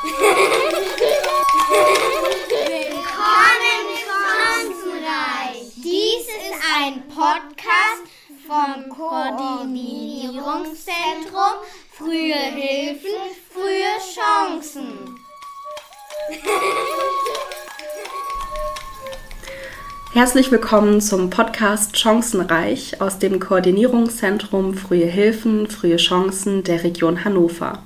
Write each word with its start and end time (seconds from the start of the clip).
Willkommen 0.00 0.14
Chancenreich. 4.70 5.74
Dies 5.74 6.22
ist 6.22 6.54
ein 6.78 7.02
Podcast 7.08 8.06
vom 8.46 8.88
Koordinierungszentrum 8.90 11.66
Frühe 11.90 12.32
Hilfen, 12.32 13.10
frühe 13.52 13.98
Chancen. 14.14 15.18
Herzlich 20.12 20.52
willkommen 20.52 21.00
zum 21.00 21.28
Podcast 21.28 21.98
Chancenreich 21.98 23.00
aus 23.00 23.18
dem 23.18 23.40
Koordinierungszentrum 23.40 24.74
Frühe 24.74 25.06
Hilfen, 25.06 25.66
frühe 25.66 25.96
Chancen 25.96 26.62
der 26.62 26.84
Region 26.84 27.24
Hannover. 27.24 27.82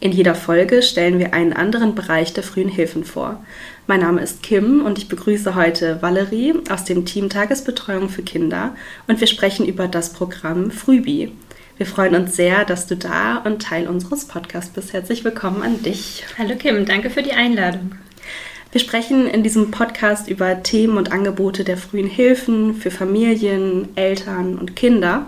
In 0.00 0.12
jeder 0.12 0.36
Folge 0.36 0.82
stellen 0.82 1.18
wir 1.18 1.34
einen 1.34 1.52
anderen 1.52 1.96
Bereich 1.96 2.32
der 2.32 2.44
frühen 2.44 2.68
Hilfen 2.68 3.04
vor. 3.04 3.44
Mein 3.88 3.98
Name 3.98 4.20
ist 4.20 4.44
Kim 4.44 4.86
und 4.86 4.96
ich 4.96 5.08
begrüße 5.08 5.56
heute 5.56 6.00
Valerie 6.00 6.54
aus 6.70 6.84
dem 6.84 7.04
Team 7.04 7.28
Tagesbetreuung 7.28 8.08
für 8.08 8.22
Kinder 8.22 8.76
und 9.08 9.18
wir 9.18 9.26
sprechen 9.26 9.66
über 9.66 9.88
das 9.88 10.12
Programm 10.12 10.70
Frühbi. 10.70 11.32
Wir 11.78 11.86
freuen 11.86 12.14
uns 12.14 12.36
sehr, 12.36 12.64
dass 12.64 12.86
du 12.86 12.96
da 12.96 13.38
und 13.38 13.60
Teil 13.60 13.88
unseres 13.88 14.26
Podcasts 14.26 14.72
bist. 14.72 14.92
Herzlich 14.92 15.24
willkommen 15.24 15.62
an 15.62 15.82
dich. 15.82 16.24
Hallo 16.38 16.54
Kim, 16.54 16.84
danke 16.84 17.10
für 17.10 17.24
die 17.24 17.32
Einladung. 17.32 17.96
Wir 18.70 18.80
sprechen 18.80 19.26
in 19.26 19.42
diesem 19.42 19.72
Podcast 19.72 20.28
über 20.28 20.62
Themen 20.62 20.96
und 20.96 21.10
Angebote 21.10 21.64
der 21.64 21.76
frühen 21.76 22.08
Hilfen 22.08 22.74
für 22.74 22.92
Familien, 22.92 23.88
Eltern 23.96 24.58
und 24.58 24.76
Kinder. 24.76 25.26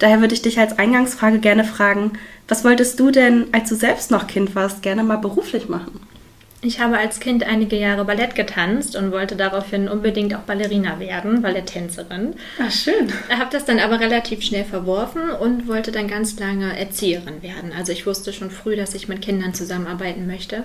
Daher 0.00 0.20
würde 0.20 0.34
ich 0.34 0.42
dich 0.42 0.58
als 0.58 0.78
Eingangsfrage 0.78 1.38
gerne 1.38 1.64
fragen, 1.64 2.12
was 2.48 2.64
wolltest 2.64 2.98
du 3.00 3.10
denn, 3.10 3.46
als 3.52 3.68
du 3.68 3.76
selbst 3.76 4.10
noch 4.10 4.26
Kind 4.26 4.54
warst, 4.54 4.82
gerne 4.82 5.02
mal 5.02 5.18
beruflich 5.18 5.68
machen? 5.68 6.00
Ich 6.64 6.78
habe 6.78 6.96
als 6.96 7.18
Kind 7.18 7.42
einige 7.42 7.76
Jahre 7.76 8.04
Ballett 8.04 8.36
getanzt 8.36 8.94
und 8.94 9.10
wollte 9.10 9.34
daraufhin 9.34 9.88
unbedingt 9.88 10.32
auch 10.32 10.42
Ballerina 10.42 11.00
werden, 11.00 11.42
Balletttänzerin. 11.42 12.34
Ach, 12.60 12.70
schön. 12.70 13.12
Habe 13.28 13.50
das 13.50 13.64
dann 13.64 13.80
aber 13.80 13.98
relativ 13.98 14.42
schnell 14.42 14.64
verworfen 14.64 15.30
und 15.30 15.66
wollte 15.66 15.90
dann 15.90 16.06
ganz 16.06 16.38
lange 16.38 16.78
Erzieherin 16.78 17.42
werden. 17.42 17.72
Also 17.76 17.90
ich 17.90 18.06
wusste 18.06 18.32
schon 18.32 18.52
früh, 18.52 18.76
dass 18.76 18.94
ich 18.94 19.08
mit 19.08 19.22
Kindern 19.22 19.54
zusammenarbeiten 19.54 20.28
möchte. 20.28 20.62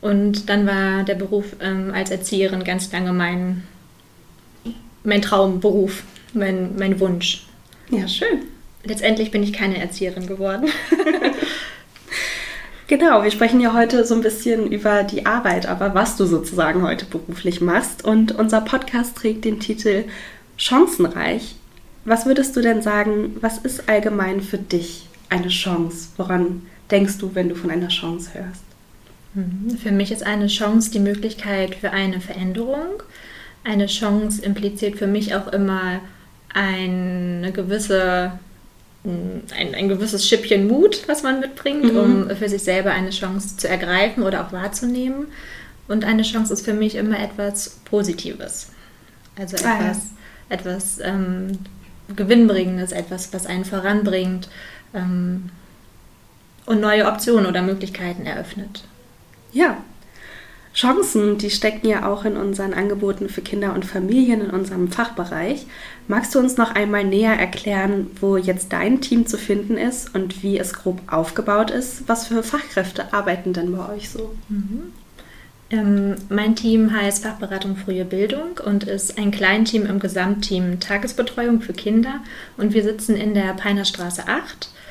Und 0.00 0.48
dann 0.48 0.66
war 0.66 1.04
der 1.04 1.14
Beruf 1.14 1.56
ähm, 1.60 1.92
als 1.94 2.10
Erzieherin 2.10 2.64
ganz 2.64 2.90
lange 2.90 3.12
mein, 3.12 3.64
mein 5.02 5.20
Traumberuf, 5.20 6.04
mein, 6.32 6.74
mein 6.78 7.00
Wunsch. 7.00 7.46
Ja, 7.90 8.08
schön 8.08 8.53
letztendlich 8.84 9.30
bin 9.30 9.42
ich 9.42 9.52
keine 9.52 9.78
Erzieherin 9.78 10.26
geworden. 10.26 10.68
Genau, 12.86 13.22
wir 13.22 13.30
sprechen 13.30 13.60
ja 13.60 13.72
heute 13.72 14.04
so 14.04 14.14
ein 14.14 14.20
bisschen 14.20 14.70
über 14.70 15.04
die 15.04 15.24
Arbeit, 15.24 15.64
aber 15.64 15.94
was 15.94 16.16
du 16.16 16.26
sozusagen 16.26 16.82
heute 16.82 17.06
beruflich 17.06 17.62
machst. 17.62 18.04
Und 18.04 18.32
unser 18.32 18.60
Podcast 18.60 19.16
trägt 19.16 19.46
den 19.46 19.58
Titel 19.58 20.04
Chancenreich. 20.58 21.56
Was 22.04 22.26
würdest 22.26 22.54
du 22.54 22.60
denn 22.60 22.82
sagen, 22.82 23.36
was 23.40 23.56
ist 23.56 23.88
allgemein 23.88 24.42
für 24.42 24.58
dich 24.58 25.06
eine 25.30 25.48
Chance? 25.48 26.08
Woran 26.18 26.66
denkst 26.90 27.16
du, 27.18 27.34
wenn 27.34 27.48
du 27.48 27.54
von 27.54 27.70
einer 27.70 27.88
Chance 27.88 28.30
hörst? 28.34 28.62
Mhm, 29.32 29.78
für 29.78 29.90
mich 29.90 30.12
ist 30.12 30.22
eine 30.22 30.48
Chance 30.48 30.90
die 30.90 31.00
Möglichkeit 31.00 31.74
für 31.74 31.90
eine 31.90 32.20
Veränderung. 32.20 33.02
Eine 33.64 33.86
Chance 33.86 34.42
impliziert 34.42 34.98
für 34.98 35.06
mich 35.06 35.34
auch 35.34 35.48
immer 35.48 36.00
eine 36.52 37.50
gewisse 37.52 38.38
ein, 39.04 39.74
ein 39.74 39.88
gewisses 39.88 40.26
Schippchen 40.26 40.66
Mut, 40.66 41.02
was 41.06 41.22
man 41.22 41.40
mitbringt, 41.40 41.92
mhm. 41.92 41.98
um 41.98 42.36
für 42.36 42.48
sich 42.48 42.62
selber 42.62 42.92
eine 42.92 43.10
Chance 43.10 43.56
zu 43.56 43.68
ergreifen 43.68 44.22
oder 44.22 44.46
auch 44.46 44.52
wahrzunehmen. 44.52 45.26
Und 45.88 46.04
eine 46.04 46.22
Chance 46.22 46.54
ist 46.54 46.64
für 46.64 46.72
mich 46.72 46.94
immer 46.94 47.18
etwas 47.20 47.80
Positives. 47.84 48.68
Also 49.36 49.56
etwas, 49.56 49.66
ah, 49.66 49.82
ja. 49.82 50.56
etwas 50.56 50.98
ähm, 51.02 51.58
Gewinnbringendes, 52.16 52.92
etwas, 52.92 53.32
was 53.34 53.46
einen 53.46 53.66
voranbringt 53.66 54.48
ähm, 54.94 55.50
und 56.64 56.80
neue 56.80 57.06
Optionen 57.06 57.46
oder 57.46 57.60
Möglichkeiten 57.60 58.24
eröffnet. 58.24 58.84
Ja, 59.52 59.76
Chancen, 60.74 61.38
die 61.38 61.50
stecken 61.50 61.86
ja 61.86 62.10
auch 62.10 62.24
in 62.24 62.36
unseren 62.36 62.74
Angeboten 62.74 63.28
für 63.28 63.42
Kinder 63.42 63.74
und 63.74 63.84
Familien 63.84 64.40
in 64.40 64.50
unserem 64.50 64.90
Fachbereich. 64.90 65.66
Magst 66.08 66.34
du 66.34 66.40
uns 66.40 66.56
noch 66.56 66.74
einmal 66.74 67.04
näher 67.04 67.38
erklären, 67.38 68.08
wo 68.20 68.36
jetzt 68.36 68.72
dein 68.72 69.00
Team 69.00 69.26
zu 69.26 69.38
finden 69.38 69.76
ist 69.76 70.14
und 70.16 70.42
wie 70.42 70.58
es 70.58 70.74
grob 70.74 71.00
aufgebaut 71.06 71.70
ist? 71.70 72.08
Was 72.08 72.26
für 72.26 72.42
Fachkräfte 72.42 73.12
arbeiten 73.14 73.52
denn 73.52 73.76
bei 73.76 73.94
euch 73.94 74.10
so? 74.10 74.34
Mhm. 74.48 74.92
Ähm, 75.70 76.16
mein 76.28 76.56
Team 76.56 76.92
heißt 76.92 77.22
Fachberatung 77.22 77.76
Frühe 77.76 78.04
Bildung 78.04 78.58
und 78.64 78.82
ist 78.82 79.16
ein 79.16 79.30
Kleinteam 79.30 79.86
im 79.86 80.00
Gesamtteam 80.00 80.80
Tagesbetreuung 80.80 81.60
für 81.60 81.72
Kinder. 81.72 82.20
Und 82.56 82.74
wir 82.74 82.82
sitzen 82.82 83.16
in 83.16 83.32
der 83.34 83.54
Peinerstraße 83.54 84.26
8 84.26 84.68
Mm, 84.68 84.83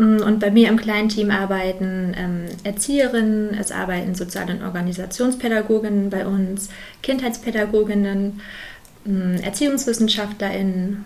und 0.00 0.40
bei 0.40 0.50
mir 0.50 0.68
im 0.68 0.78
kleinen 0.78 1.10
Team 1.10 1.30
arbeiten 1.30 2.14
ähm, 2.16 2.44
Erzieherinnen, 2.64 3.54
es 3.54 3.70
arbeiten 3.70 4.14
Sozial- 4.14 4.50
und 4.50 4.62
Organisationspädagoginnen 4.62 6.08
bei 6.08 6.26
uns, 6.26 6.70
Kindheitspädagoginnen, 7.02 8.40
ähm, 9.06 9.36
ErziehungswissenschaftlerInnen, 9.42 11.04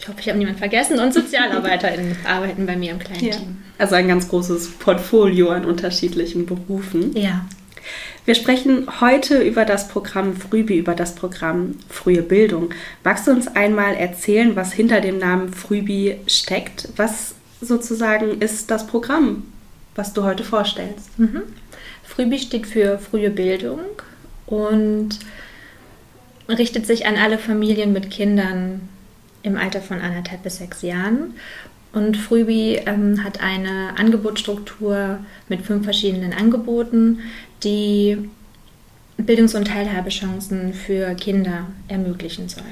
ich 0.00 0.08
hoffe, 0.08 0.18
ich 0.20 0.28
habe 0.28 0.38
niemanden 0.38 0.58
vergessen, 0.58 0.98
und 0.98 1.12
SozialarbeiterInnen 1.12 2.16
arbeiten 2.24 2.64
bei 2.64 2.76
mir 2.76 2.92
im 2.92 2.98
kleinen 3.00 3.24
ja. 3.24 3.36
Team. 3.36 3.58
Also 3.76 3.96
ein 3.96 4.08
ganz 4.08 4.28
großes 4.28 4.70
Portfolio 4.78 5.50
an 5.50 5.64
unterschiedlichen 5.64 6.46
Berufen. 6.46 7.14
Ja. 7.16 7.44
Wir 8.24 8.34
sprechen 8.34 8.86
heute 9.00 9.42
über 9.42 9.64
das 9.64 9.88
Programm 9.88 10.36
Frühbi, 10.36 10.78
über 10.78 10.94
das 10.94 11.14
Programm 11.14 11.74
Frühe 11.88 12.22
Bildung. 12.22 12.70
Magst 13.02 13.26
du 13.26 13.30
uns 13.32 13.48
einmal 13.48 13.94
erzählen, 13.94 14.54
was 14.54 14.72
hinter 14.72 15.00
dem 15.00 15.18
Namen 15.18 15.52
Frühbi 15.52 16.16
steckt? 16.26 16.88
Was 16.96 17.34
sozusagen 17.60 18.40
ist 18.40 18.70
das 18.70 18.86
Programm, 18.86 19.44
was 19.94 20.12
du 20.12 20.24
heute 20.24 20.44
vorstellst. 20.44 21.18
Mhm. 21.18 21.42
Frühbi 22.04 22.38
steht 22.38 22.66
für 22.66 22.98
frühe 22.98 23.30
Bildung 23.30 23.80
und 24.46 25.18
richtet 26.48 26.86
sich 26.86 27.06
an 27.06 27.16
alle 27.16 27.38
Familien 27.38 27.92
mit 27.92 28.10
Kindern 28.10 28.88
im 29.42 29.56
Alter 29.56 29.80
von 29.80 30.00
anderthalb 30.00 30.42
bis 30.42 30.58
sechs 30.58 30.82
Jahren. 30.82 31.34
Und 31.92 32.16
Frühbi 32.16 32.80
ähm, 32.86 33.24
hat 33.24 33.40
eine 33.40 33.94
Angebotsstruktur 33.98 35.20
mit 35.48 35.62
fünf 35.62 35.84
verschiedenen 35.84 36.32
Angeboten, 36.32 37.20
die 37.64 38.28
Bildungs- 39.16 39.54
und 39.54 39.66
Teilhabechancen 39.66 40.74
für 40.74 41.14
Kinder 41.14 41.66
ermöglichen 41.88 42.48
soll. 42.48 42.62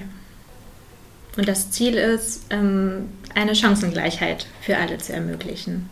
Und 1.36 1.48
das 1.48 1.70
Ziel 1.70 1.94
ist, 1.94 2.46
ähm, 2.50 3.08
eine 3.34 3.54
Chancengleichheit 3.54 4.46
für 4.60 4.76
alle 4.78 4.98
zu 4.98 5.12
ermöglichen. 5.12 5.90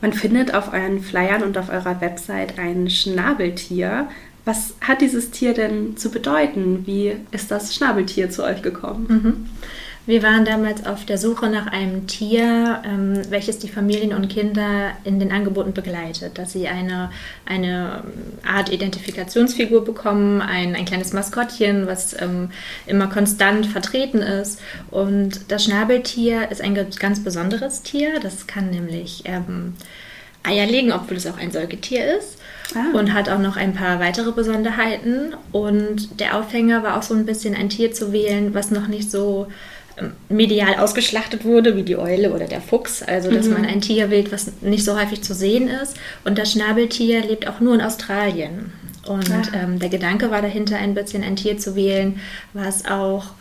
Man 0.00 0.12
findet 0.12 0.54
auf 0.54 0.72
euren 0.72 1.02
Flyern 1.02 1.42
und 1.42 1.58
auf 1.58 1.68
eurer 1.68 2.00
Website 2.00 2.58
ein 2.58 2.88
Schnabeltier. 2.88 4.08
Was 4.44 4.74
hat 4.80 5.02
dieses 5.02 5.30
Tier 5.30 5.52
denn 5.52 5.96
zu 5.96 6.10
bedeuten? 6.10 6.86
Wie 6.86 7.16
ist 7.30 7.50
das 7.50 7.74
Schnabeltier 7.74 8.30
zu 8.30 8.42
euch 8.42 8.62
gekommen? 8.62 9.06
Mhm. 9.08 9.46
Wir 10.06 10.22
waren 10.22 10.44
damals 10.44 10.86
auf 10.86 11.04
der 11.04 11.18
Suche 11.18 11.48
nach 11.50 11.66
einem 11.66 12.06
Tier, 12.06 12.82
ähm, 12.84 13.20
welches 13.28 13.58
die 13.58 13.68
Familien 13.68 14.14
und 14.14 14.28
Kinder 14.28 14.92
in 15.04 15.20
den 15.20 15.30
Angeboten 15.30 15.72
begleitet, 15.72 16.38
dass 16.38 16.52
sie 16.52 16.68
eine, 16.68 17.10
eine 17.44 18.02
Art 18.44 18.72
Identifikationsfigur 18.72 19.84
bekommen, 19.84 20.40
ein, 20.40 20.74
ein 20.74 20.86
kleines 20.86 21.12
Maskottchen, 21.12 21.86
was 21.86 22.20
ähm, 22.20 22.50
immer 22.86 23.08
konstant 23.08 23.66
vertreten 23.66 24.18
ist. 24.18 24.60
Und 24.90 25.52
das 25.52 25.64
Schnabeltier 25.64 26.50
ist 26.50 26.62
ein 26.62 26.74
ganz 26.98 27.22
besonderes 27.22 27.82
Tier. 27.82 28.20
Das 28.20 28.46
kann 28.46 28.70
nämlich 28.70 29.24
ähm, 29.26 29.74
Eier 30.42 30.66
legen, 30.66 30.92
obwohl 30.92 31.18
es 31.18 31.26
auch 31.26 31.38
ein 31.38 31.50
Säugetier 31.50 32.16
ist. 32.16 32.38
Ah. 32.74 32.96
Und 32.96 33.12
hat 33.12 33.28
auch 33.28 33.38
noch 33.38 33.56
ein 33.56 33.74
paar 33.74 34.00
weitere 34.00 34.32
Besonderheiten. 34.32 35.34
Und 35.52 36.20
der 36.20 36.38
Aufhänger 36.38 36.82
war 36.82 36.96
auch 36.96 37.02
so 37.02 37.14
ein 37.14 37.26
bisschen 37.26 37.54
ein 37.54 37.68
Tier 37.68 37.92
zu 37.92 38.12
wählen, 38.12 38.54
was 38.54 38.70
noch 38.70 38.86
nicht 38.86 39.10
so 39.10 39.48
medial 40.28 40.76
ausgeschlachtet 40.76 41.44
wurde, 41.44 41.76
wie 41.76 41.82
die 41.82 41.96
Eule 41.96 42.32
oder 42.32 42.46
der 42.46 42.60
Fuchs. 42.60 43.02
Also, 43.02 43.30
dass 43.30 43.46
mhm. 43.46 43.54
man 43.54 43.64
ein 43.66 43.80
Tier 43.80 44.10
wählt, 44.10 44.32
was 44.32 44.50
nicht 44.60 44.84
so 44.84 44.98
häufig 44.98 45.22
zu 45.22 45.34
sehen 45.34 45.68
ist. 45.68 45.96
Und 46.24 46.38
das 46.38 46.52
Schnabeltier 46.52 47.22
lebt 47.22 47.48
auch 47.48 47.60
nur 47.60 47.74
in 47.74 47.80
Australien. 47.80 48.72
Und 49.06 49.30
ähm, 49.54 49.78
der 49.78 49.88
Gedanke 49.88 50.30
war 50.30 50.42
dahinter, 50.42 50.76
ein 50.76 50.94
bisschen 50.94 51.22
ein 51.22 51.36
Tier 51.36 51.58
zu 51.58 51.74
wählen, 51.74 52.20
was 52.52 52.84
auch 52.84 53.32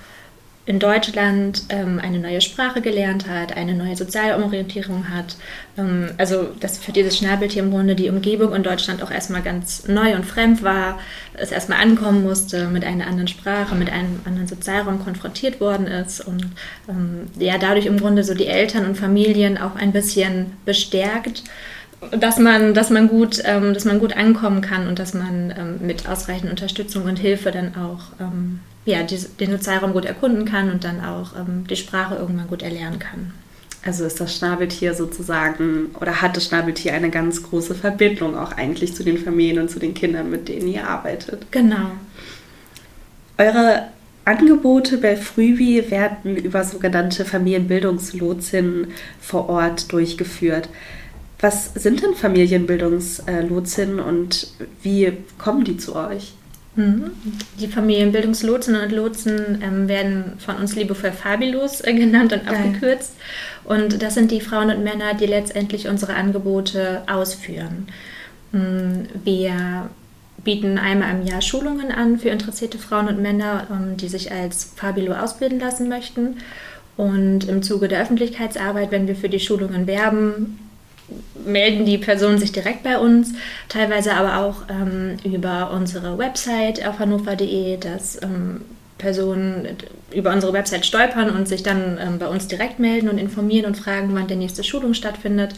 in 0.69 0.77
Deutschland 0.77 1.63
ähm, 1.69 1.99
eine 1.99 2.19
neue 2.19 2.41
Sprache 2.41 2.79
gelernt 2.79 3.27
hat, 3.27 3.57
eine 3.57 3.73
neue 3.73 3.95
soziale 3.95 4.37
Orientierung 4.37 5.09
hat. 5.09 5.35
Ähm, 5.79 6.11
also, 6.19 6.49
dass 6.59 6.77
für 6.77 6.91
dieses 6.91 7.17
Schnabeltier 7.17 7.63
im 7.63 7.71
Grunde 7.71 7.95
die 7.95 8.07
Umgebung 8.07 8.53
in 8.53 8.61
Deutschland 8.61 9.01
auch 9.01 9.09
erstmal 9.09 9.41
ganz 9.41 9.87
neu 9.87 10.13
und 10.13 10.27
fremd 10.27 10.61
war, 10.61 10.99
es 11.33 11.51
erstmal 11.51 11.81
ankommen 11.81 12.21
musste, 12.21 12.67
mit 12.67 12.85
einer 12.85 13.07
anderen 13.07 13.27
Sprache, 13.27 13.73
mit 13.73 13.91
einem 13.91 14.19
anderen 14.25 14.47
Sozialraum 14.47 15.03
konfrontiert 15.03 15.59
worden 15.59 15.87
ist 15.87 16.21
und 16.21 16.45
ähm, 16.87 17.25
ja, 17.39 17.57
dadurch 17.57 17.87
im 17.87 17.97
Grunde 17.97 18.23
so 18.23 18.35
die 18.35 18.45
Eltern 18.45 18.85
und 18.85 18.95
Familien 18.95 19.57
auch 19.57 19.75
ein 19.75 19.91
bisschen 19.91 20.53
bestärkt 20.65 21.43
dass 22.11 22.39
man, 22.39 22.73
dass 22.73 22.89
man 22.91 23.09
gut, 23.09 23.41
ähm, 23.43 23.73
dass 23.73 23.83
man 23.83 23.99
gut 23.99 24.15
ankommen 24.15 24.61
kann 24.61 24.87
und 24.87 24.99
dass 24.99 25.13
man 25.13 25.53
ähm, 25.57 25.85
mit 25.85 26.07
ausreichend 26.07 26.49
Unterstützung 26.49 27.03
und 27.03 27.19
Hilfe 27.19 27.51
dann 27.51 27.75
auch 27.75 28.21
ähm, 28.21 28.61
ja, 28.89 29.03
die, 29.03 29.17
den 29.39 29.51
Sozialraum 29.51 29.93
gut 29.93 30.05
erkunden 30.05 30.45
kann 30.45 30.71
und 30.71 30.83
dann 30.83 31.03
auch 31.03 31.35
ähm, 31.35 31.65
die 31.69 31.75
Sprache 31.75 32.15
irgendwann 32.15 32.47
gut 32.47 32.61
erlernen 32.61 32.99
kann. 32.99 33.33
Also 33.85 34.03
ist 34.03 34.19
das 34.19 34.35
Schnabeltier 34.35 34.93
sozusagen 34.93 35.91
oder 35.99 36.21
hat 36.21 36.35
das 36.35 36.45
Schnabeltier 36.45 36.93
eine 36.93 37.09
ganz 37.09 37.43
große 37.43 37.75
Verbindung 37.75 38.37
auch 38.37 38.51
eigentlich 38.51 38.93
zu 38.93 39.03
den 39.03 39.17
Familien 39.17 39.59
und 39.59 39.69
zu 39.69 39.79
den 39.79 39.93
Kindern, 39.93 40.29
mit 40.29 40.49
denen 40.49 40.67
ihr 40.67 40.85
arbeitet. 40.85 41.49
Genau. 41.51 41.91
Eure 43.37 43.87
Angebote 44.25 44.97
bei 44.97 45.15
Frühwi 45.15 45.89
werden 45.89 46.35
über 46.35 46.65
sogenannte 46.65 47.23
Familienbildungslotsinnen 47.23 48.87
vor 49.21 49.47
Ort 49.47 49.93
durchgeführt. 49.93 50.67
Was 51.39 51.73
sind 51.73 52.03
denn 52.03 52.15
Familienbildungslotsinnen 52.15 54.01
und 54.01 54.51
wie 54.83 55.13
kommen 55.37 55.63
die 55.63 55.77
zu 55.77 55.95
euch? 55.95 56.33
Die 57.59 57.67
Familienbildungslotsinnen 57.67 58.83
und 58.83 58.91
Lotsen 58.91 59.61
ähm, 59.61 59.87
werden 59.87 60.33
von 60.39 60.55
uns 60.55 60.75
liebevoll 60.75 61.11
Fabilos 61.11 61.81
äh, 61.81 61.93
genannt 61.93 62.31
und 62.31 62.47
abgekürzt. 62.47 63.15
Und 63.65 64.01
das 64.01 64.13
sind 64.13 64.31
die 64.31 64.41
Frauen 64.41 64.69
und 64.69 64.83
Männer, 64.83 65.13
die 65.13 65.25
letztendlich 65.25 65.87
unsere 65.87 66.15
Angebote 66.15 67.03
ausführen. 67.07 67.87
Mm, 68.51 69.03
wir 69.23 69.89
bieten 70.43 70.77
einmal 70.77 71.11
im 71.11 71.25
Jahr 71.25 71.41
Schulungen 71.41 71.91
an 71.91 72.17
für 72.17 72.29
interessierte 72.29 72.77
Frauen 72.77 73.07
und 73.07 73.21
Männer, 73.21 73.67
ähm, 73.69 73.97
die 73.97 74.07
sich 74.07 74.31
als 74.31 74.71
Fabilo 74.75 75.13
ausbilden 75.13 75.59
lassen 75.59 75.89
möchten. 75.89 76.37
Und 76.95 77.47
im 77.47 77.61
Zuge 77.63 77.87
der 77.87 78.01
Öffentlichkeitsarbeit, 78.01 78.91
wenn 78.91 79.07
wir 79.07 79.15
für 79.15 79.29
die 79.29 79.39
Schulungen 79.39 79.87
werben, 79.87 80.68
melden 81.45 81.85
die 81.85 81.97
Personen 81.97 82.37
sich 82.37 82.51
direkt 82.51 82.83
bei 82.83 82.97
uns, 82.97 83.33
teilweise 83.67 84.13
aber 84.13 84.45
auch 84.45 84.63
ähm, 84.69 85.17
über 85.23 85.71
unsere 85.71 86.17
Website 86.17 86.85
auf 86.85 86.99
hannover.de, 86.99 87.77
dass 87.77 88.21
ähm, 88.21 88.61
Personen 88.97 89.77
über 90.13 90.31
unsere 90.31 90.53
Website 90.53 90.85
stolpern 90.85 91.29
und 91.29 91.47
sich 91.47 91.63
dann 91.63 91.97
ähm, 91.99 92.19
bei 92.19 92.27
uns 92.27 92.47
direkt 92.47 92.79
melden 92.79 93.09
und 93.09 93.17
informieren 93.17 93.65
und 93.65 93.77
fragen, 93.77 94.09
wann 94.13 94.27
der 94.27 94.37
nächste 94.37 94.63
Schulung 94.63 94.93
stattfindet, 94.93 95.53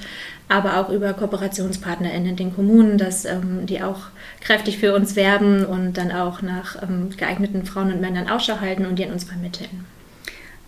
aber 0.48 0.77
auch 0.77 0.89
über 0.89 1.13
KooperationspartnerInnen 1.13 2.30
in 2.30 2.36
den 2.36 2.56
Kommunen, 2.56 2.97
dass 2.97 3.25
ähm, 3.25 3.65
die 3.65 3.81
auch 3.81 4.00
kräftig 4.39 4.77
für 4.77 4.94
uns 4.94 5.15
werben 5.15 5.65
und 5.65 5.94
dann 5.94 6.12
auch 6.12 6.42
nach 6.42 6.81
ähm, 6.83 7.09
geeigneten 7.18 7.65
Frauen 7.65 7.92
und 7.92 8.01
Männern 8.01 8.30
Ausschau 8.30 8.59
halten 8.59 8.86
und 8.86 9.00
die 9.00 9.06
an 9.06 9.12
uns 9.12 9.24
vermitteln. 9.24 9.86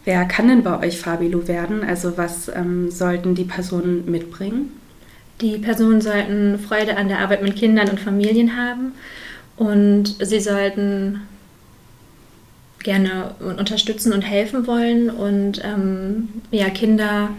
Wer 0.06 0.26
kann 0.26 0.50
denn 0.50 0.64
bei 0.64 0.80
euch 0.80 1.00
Fabilo 1.00 1.48
werden? 1.48 1.84
Also 1.84 2.18
was 2.18 2.50
ähm, 2.50 2.92
sollten 2.92 3.36
die 3.36 3.46
Personen 3.46 4.10
mitbringen? 4.10 4.72
Die 5.42 5.58
Personen 5.58 6.02
sollten 6.02 6.60
Freude 6.60 6.98
an 6.98 7.08
der 7.08 7.20
Arbeit 7.20 7.42
mit 7.42 7.56
Kindern 7.56 7.90
und 7.90 8.00
Familien 8.00 8.58
haben 8.58 8.94
und 9.56 10.16
sie 10.20 10.40
sollten 10.40 11.22
gerne 12.84 13.36
unterstützen 13.40 14.14
und 14.14 14.22
helfen 14.22 14.68
wollen 14.68 15.10
und 15.10 15.64
ähm, 15.64 16.30
ja, 16.52 16.70
Kinder 16.70 17.30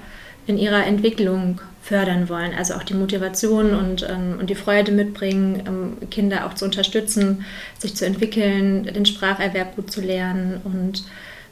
in 0.47 0.59
ihrer 0.59 0.87
Entwicklung 0.87 1.61
fördern 1.83 2.31
wollen. 2.31 2.53
Also 2.57 2.75
auch 2.75 2.83
die 2.83 2.95
Motivation 2.95 3.75
und, 3.75 4.07
ähm, 4.09 4.39
und 4.41 4.49
die 4.49 4.55
Freude 4.55 4.91
mitbringen, 4.91 5.63
ähm, 5.67 6.09
Kinder 6.11 6.47
auch 6.47 6.55
zu 6.55 6.65
unterstützen, 6.65 7.45
sich 7.79 7.95
zu 7.95 8.07
entwickeln, 8.07 8.85
den 8.85 9.05
Spracherwerb 9.05 9.77
gut 9.77 9.91
zu 9.91 10.01
lernen 10.01 10.61
und 10.65 11.05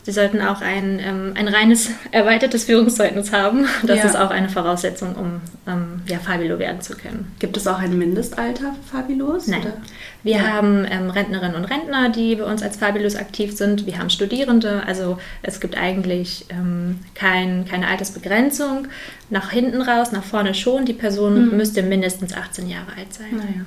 Sie 0.04 0.10
sollten 0.10 0.40
auch 0.40 0.60
ein, 0.60 0.98
ähm, 0.98 1.32
ein 1.36 1.46
reines 1.46 1.90
erweitertes 2.10 2.64
Führungszeugnis 2.64 3.32
haben. 3.32 3.66
Das 3.84 3.98
ja. 3.98 4.04
ist 4.04 4.16
auch 4.16 4.30
eine 4.30 4.48
Voraussetzung, 4.48 5.14
um 5.14 5.40
ähm, 5.66 6.02
ja, 6.06 6.18
Fabilo 6.18 6.58
werden 6.58 6.80
zu 6.80 6.96
können. 6.96 7.32
Gibt 7.38 7.56
es 7.56 7.66
auch 7.66 7.78
ein 7.78 7.96
Mindestalter 7.96 8.74
für 8.74 8.96
Fabilos? 8.96 9.46
Nein. 9.46 9.62
Oder? 9.62 9.74
Wir 10.22 10.36
ja. 10.36 10.46
haben 10.52 10.86
ähm, 10.88 11.10
Rentnerinnen 11.10 11.56
und 11.56 11.64
Rentner, 11.64 12.08
die 12.08 12.36
bei 12.36 12.44
uns 12.44 12.62
als 12.62 12.76
Fabilos 12.76 13.16
aktiv 13.16 13.56
sind. 13.56 13.86
Wir 13.86 13.98
haben 13.98 14.10
Studierende. 14.10 14.82
Also 14.86 15.18
es 15.42 15.60
gibt 15.60 15.76
eigentlich 15.76 16.46
ähm, 16.50 17.00
kein, 17.14 17.64
keine 17.64 17.88
Altersbegrenzung. 17.88 18.86
Nach 19.30 19.50
hinten 19.50 19.80
raus, 19.80 20.12
nach 20.12 20.22
vorne 20.22 20.54
schon. 20.54 20.84
Die 20.84 20.92
Person 20.92 21.46
mhm. 21.46 21.56
müsste 21.56 21.82
mindestens 21.82 22.34
18 22.34 22.68
Jahre 22.68 22.92
alt 22.96 23.12
sein. 23.12 23.30
Naja. 23.32 23.64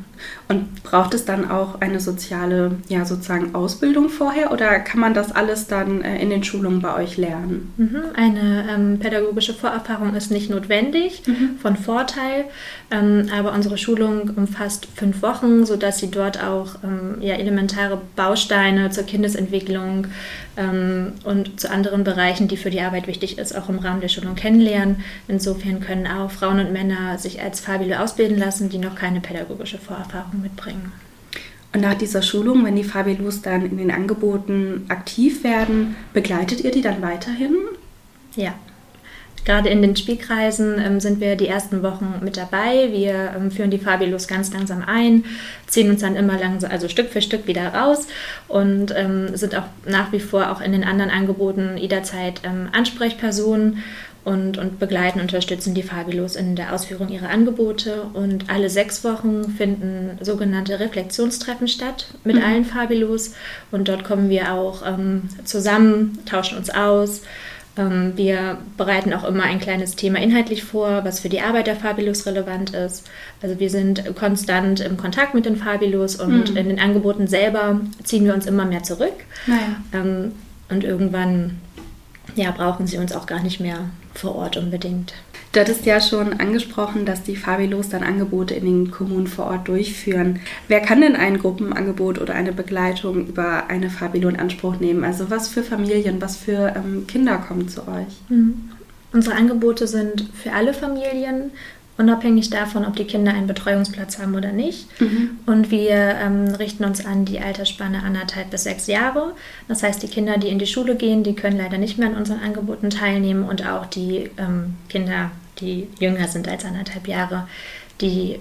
Und 0.48 0.84
braucht 0.84 1.13
es 1.13 1.25
dann 1.25 1.50
auch 1.50 1.81
eine 1.81 2.00
soziale, 2.00 2.78
ja 2.88 3.04
sozusagen 3.06 3.56
Ausbildung 3.56 4.10
vorher 4.10 4.52
oder 4.52 4.80
kann 4.80 5.00
man 5.00 5.13
das 5.13 5.31
alles 5.31 5.68
dann 5.68 6.02
äh, 6.02 6.22
in 6.22 6.30
den 6.30 6.44
Schulungen 6.44 6.81
bei 6.81 6.96
euch 6.96 7.18
lernen? 7.18 7.74
Mhm. 7.78 8.02
Eine 8.16 8.66
ähm, 8.69 9.00
pädagogische 9.00 9.54
Vorerfahrung 9.54 10.16
ist 10.16 10.31
nicht 10.31 10.50
notwendig, 10.50 11.24
mhm. 11.25 11.57
von 11.60 11.75
Vorteil, 11.75 12.46
ähm, 12.92 13.28
aber 13.36 13.54
unsere 13.54 13.78
Schulung 13.78 14.31
umfasst 14.36 14.88
fünf 14.96 15.22
Wochen, 15.22 15.66
sodass 15.66 15.98
Sie 15.98 16.12
dort 16.12 16.42
auch 16.42 16.44
ähm, 16.83 17.18
ja, 17.21 17.36
elementare 17.36 18.01
Bausteine 18.15 18.89
zur 18.89 19.06
Kindesentwicklung 19.06 20.07
ähm, 20.57 21.13
und 21.24 21.59
zu 21.59 21.69
anderen 21.69 22.03
Bereichen, 22.03 22.47
die 22.47 22.57
für 22.57 22.69
die 22.69 22.81
Arbeit 22.81 23.07
wichtig 23.07 23.38
ist, 23.38 23.56
auch 23.56 23.69
im 23.69 23.80
Rahmen 23.80 24.01
der 24.01 24.09
Schulung 24.09 24.36
kennenlernen. 24.36 25.03
Insofern 25.27 25.80
können 25.80 26.07
auch 26.07 26.31
Frauen 26.31 26.59
und 26.59 26.74
Männer 26.74 27.18
sich 27.18 27.42
als 27.42 27.59
Fabile 27.59 28.01
ausbilden 28.01 28.38
lassen, 28.38 28.69
die 28.69 28.77
noch 28.77 28.95
keine 28.95 29.21
pädagogische 29.21 29.77
Vorerfahrung 29.77 30.42
mitbringen. 30.42 30.92
Und 31.74 31.81
nach 31.81 31.95
dieser 31.95 32.21
Schulung, 32.21 32.63
wenn 32.63 32.77
die 32.77 32.86
Fabilos 32.86 33.42
dann 33.42 33.65
in 33.65 33.77
den 33.77 33.92
Angeboten 33.92 34.86
aktiv 34.88 35.44
werden, 35.44 35.97
begleitet 36.13 36.62
ihr 36.62 36.71
die 36.71 36.81
dann 36.81 37.01
weiterhin? 37.01 37.53
Ja. 38.38 38.53
Gerade 39.45 39.69
in 39.69 39.81
den 39.81 39.95
Spielkreisen 39.95 40.80
ähm, 40.80 41.00
sind 41.00 41.21
wir 41.21 41.36
die 41.36 41.47
ersten 41.47 41.83
Wochen 41.83 42.15
mit 42.21 42.36
dabei. 42.36 42.92
Wir 42.92 43.33
ähm, 43.36 43.51
führen 43.51 43.69
die 43.69 43.77
Fabilos 43.77 44.27
ganz 44.27 44.51
langsam 44.51 44.83
ein, 44.86 45.24
ziehen 45.68 45.89
uns 45.89 46.01
dann 46.01 46.15
immer 46.15 46.38
langsam, 46.38 46.71
also 46.71 46.89
Stück 46.89 47.09
für 47.09 47.21
Stück 47.21 47.47
wieder 47.47 47.68
raus 47.74 48.07
und 48.47 48.94
ähm, 48.95 49.36
sind 49.38 49.56
auch 49.56 49.65
nach 49.88 50.12
wie 50.12 50.19
vor 50.19 50.51
auch 50.51 50.62
in 50.62 50.71
den 50.71 50.83
anderen 50.83 51.12
Angeboten 51.12 51.77
jederzeit 51.77 52.42
ähm, 52.44 52.69
Ansprechpersonen 52.71 53.83
und, 54.25 54.57
und 54.57 54.80
begleiten, 54.80 55.21
unterstützen 55.21 55.75
die 55.75 55.83
Fabilos 55.83 56.36
in 56.36 56.56
der 56.56 56.74
Ausführung 56.74 57.09
ihrer 57.09 57.30
Angebote. 57.30 58.07
Und 58.13 58.50
alle 58.50 58.71
sechs 58.71 59.03
Wochen 59.03 59.51
finden 59.51 60.18
sogenannte 60.19 60.80
Reflexionstreffen 60.80 61.68
statt 61.68 62.07
mit 62.24 62.38
mhm. 62.38 62.44
allen 62.44 62.65
Fabilos. 62.65 63.36
Und 63.69 63.88
dort 63.88 64.03
kommen 64.03 64.30
wir 64.30 64.51
auch 64.51 64.81
ähm, 64.83 65.30
zusammen, 65.44 66.18
tauschen 66.25 66.57
uns 66.57 66.71
aus. 66.71 67.21
Ähm, 67.77 68.13
wir 68.16 68.57
bereiten 68.77 69.13
auch 69.13 69.24
immer 69.24 69.44
ein 69.44 69.60
kleines 69.60 69.95
Thema 69.95 70.19
inhaltlich 70.19 70.63
vor, 70.63 71.04
was 71.04 71.19
für 71.19 71.30
die 71.30 71.42
Arbeit 71.42 71.68
der 71.68 71.75
Fabilos 71.75 72.25
relevant 72.25 72.74
ist. 72.74 73.07
Also 73.42 73.60
wir 73.60 73.69
sind 73.69 74.16
konstant 74.16 74.80
im 74.80 74.97
Kontakt 74.97 75.33
mit 75.33 75.45
den 75.45 75.57
Fabilos 75.57 76.16
und 76.16 76.52
mhm. 76.52 76.57
in 76.57 76.69
den 76.69 76.80
Angeboten 76.80 77.28
selber 77.28 77.81
ziehen 78.04 78.26
wir 78.26 78.33
uns 78.33 78.45
immer 78.45 78.66
mehr 78.66 78.83
zurück. 78.83 79.14
Naja. 79.45 79.76
Ähm, 79.94 80.31
und 80.69 80.83
irgendwann 80.83 81.57
ja, 82.35 82.52
brauchen 82.52 82.88
sie 82.88 82.97
uns 82.97 83.14
auch 83.14 83.26
gar 83.26 83.42
nicht 83.42 83.59
mehr 83.59 83.90
vor 84.14 84.35
Ort 84.35 84.57
unbedingt. 84.57 85.14
Du 85.56 85.62
hattest 85.62 85.85
ja 85.85 86.02
schon 86.02 86.33
angesprochen, 86.33 87.06
dass 87.06 87.24
die 87.24 87.38
Fabilos 87.38 87.88
dann 87.88 88.04
Angebote 88.04 88.54
in 88.54 88.66
den 88.66 88.92
Kommunen 88.92 89.26
vor 89.26 89.45
Ort 89.45 89.69
durchführen. 89.69 90.42
Wer 90.68 90.81
kann 90.81 91.00
denn 91.00 91.16
ein 91.16 91.40
Gruppenangebot 91.40 92.19
oder 92.19 92.33
eine 92.33 92.52
Begleitung 92.52 93.26
über 93.26 93.69
eine 93.69 93.90
Fabilo 93.90 94.28
in 94.28 94.35
Anspruch 94.35 94.81
nehmen? 94.81 95.06
Also 95.06 95.30
was 95.30 95.47
für 95.47 95.64
Familien, 95.64 96.21
was 96.21 96.35
für 96.35 96.74
ähm, 96.76 97.07
Kinder 97.07 97.38
kommen 97.38 97.69
zu 97.69 97.88
euch? 97.88 98.19
Mhm. 98.28 98.69
Unsere 99.14 99.38
Angebote 99.38 99.88
sind 99.88 100.28
für 100.33 100.52
alle 100.52 100.74
Familien 100.74 101.52
unabhängig 101.97 102.49
davon, 102.49 102.85
ob 102.85 102.95
die 102.95 103.06
Kinder 103.06 103.33
einen 103.33 103.47
Betreuungsplatz 103.47 104.19
haben 104.19 104.35
oder 104.35 104.52
nicht. 104.52 104.87
Mhm. 104.99 105.40
Und 105.45 105.71
wir 105.71 105.94
ähm, 105.94 106.47
richten 106.56 106.83
uns 106.83 107.06
an 107.06 107.25
die 107.25 107.40
Altersspanne 107.40 108.04
anderthalb 108.04 108.49
bis 108.49 108.64
sechs 108.64 108.87
Jahre. 108.87 109.33
Das 109.68 109.83
heißt, 109.83 110.04
die 110.04 110.07
Kinder, 110.07 110.37
die 110.37 110.49
in 110.49 110.59
die 110.59 110.68
Schule 110.68 110.95
gehen, 110.95 111.23
die 111.23 111.35
können 111.35 111.57
leider 111.57 111.78
nicht 111.78 111.97
mehr 111.97 112.09
an 112.09 112.16
unseren 112.16 112.40
Angeboten 112.40 112.90
teilnehmen 112.90 113.47
und 113.47 113.66
auch 113.66 113.85
die 113.85 114.30
ähm, 114.37 114.75
Kinder, 114.90 115.31
die 115.59 115.87
jünger 115.99 116.28
sind 116.28 116.47
als 116.47 116.66
anderthalb 116.66 117.07
Jahre, 117.07 117.47
die 118.02 118.40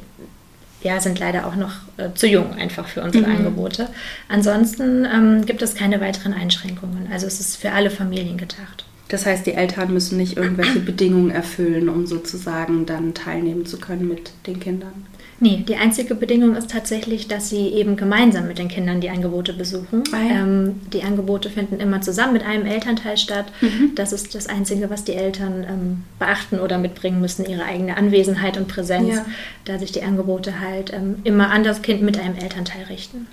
ja, 0.82 1.00
sind 1.00 1.18
leider 1.18 1.46
auch 1.46 1.56
noch 1.56 1.72
äh, 1.96 2.12
zu 2.14 2.26
jung 2.26 2.54
einfach 2.54 2.86
für 2.88 3.02
unsere 3.02 3.26
mhm. 3.26 3.36
Angebote. 3.36 3.88
Ansonsten 4.28 5.06
ähm, 5.06 5.46
gibt 5.46 5.62
es 5.62 5.74
keine 5.74 6.00
weiteren 6.00 6.34
Einschränkungen. 6.34 7.08
Also 7.10 7.26
es 7.26 7.40
ist 7.40 7.56
für 7.56 7.72
alle 7.72 7.90
Familien 7.90 8.36
gedacht. 8.36 8.84
Das 9.08 9.26
heißt, 9.26 9.46
die 9.46 9.52
Eltern 9.52 9.92
müssen 9.92 10.16
nicht 10.16 10.36
irgendwelche 10.36 10.80
Bedingungen 10.80 11.30
erfüllen, 11.30 11.88
um 11.88 12.06
sozusagen 12.06 12.86
dann 12.86 13.14
teilnehmen 13.14 13.66
zu 13.66 13.78
können 13.78 14.08
mit 14.08 14.32
den 14.46 14.60
Kindern. 14.60 15.06
Nee, 15.40 15.64
die 15.66 15.76
einzige 15.76 16.14
Bedingung 16.14 16.54
ist 16.54 16.70
tatsächlich, 16.70 17.28
dass 17.28 17.50
sie 17.50 17.68
eben 17.68 17.96
gemeinsam 17.96 18.46
mit 18.46 18.58
den 18.58 18.68
Kindern 18.68 19.00
die 19.00 19.10
Angebote 19.10 19.52
besuchen. 19.52 20.04
Ah, 20.12 20.22
ja. 20.22 20.42
ähm, 20.42 20.80
die 20.92 21.02
Angebote 21.02 21.50
finden 21.50 21.80
immer 21.80 22.00
zusammen 22.00 22.34
mit 22.34 22.46
einem 22.46 22.66
Elternteil 22.66 23.16
statt. 23.16 23.46
Mhm. 23.60 23.92
Das 23.94 24.12
ist 24.12 24.34
das 24.34 24.46
Einzige, 24.46 24.90
was 24.90 25.04
die 25.04 25.14
Eltern 25.14 25.66
ähm, 25.68 26.04
beachten 26.18 26.60
oder 26.60 26.78
mitbringen 26.78 27.20
müssen, 27.20 27.44
ihre 27.44 27.64
eigene 27.64 27.96
Anwesenheit 27.96 28.56
und 28.56 28.68
Präsenz, 28.68 29.16
ja. 29.16 29.26
da 29.64 29.78
sich 29.78 29.92
die 29.92 30.02
Angebote 30.02 30.60
halt 30.60 30.92
ähm, 30.92 31.16
immer 31.24 31.50
an 31.50 31.64
das 31.64 31.82
Kind 31.82 32.02
mit 32.02 32.18
einem 32.18 32.36
Elternteil 32.36 32.84
richten. 32.84 33.26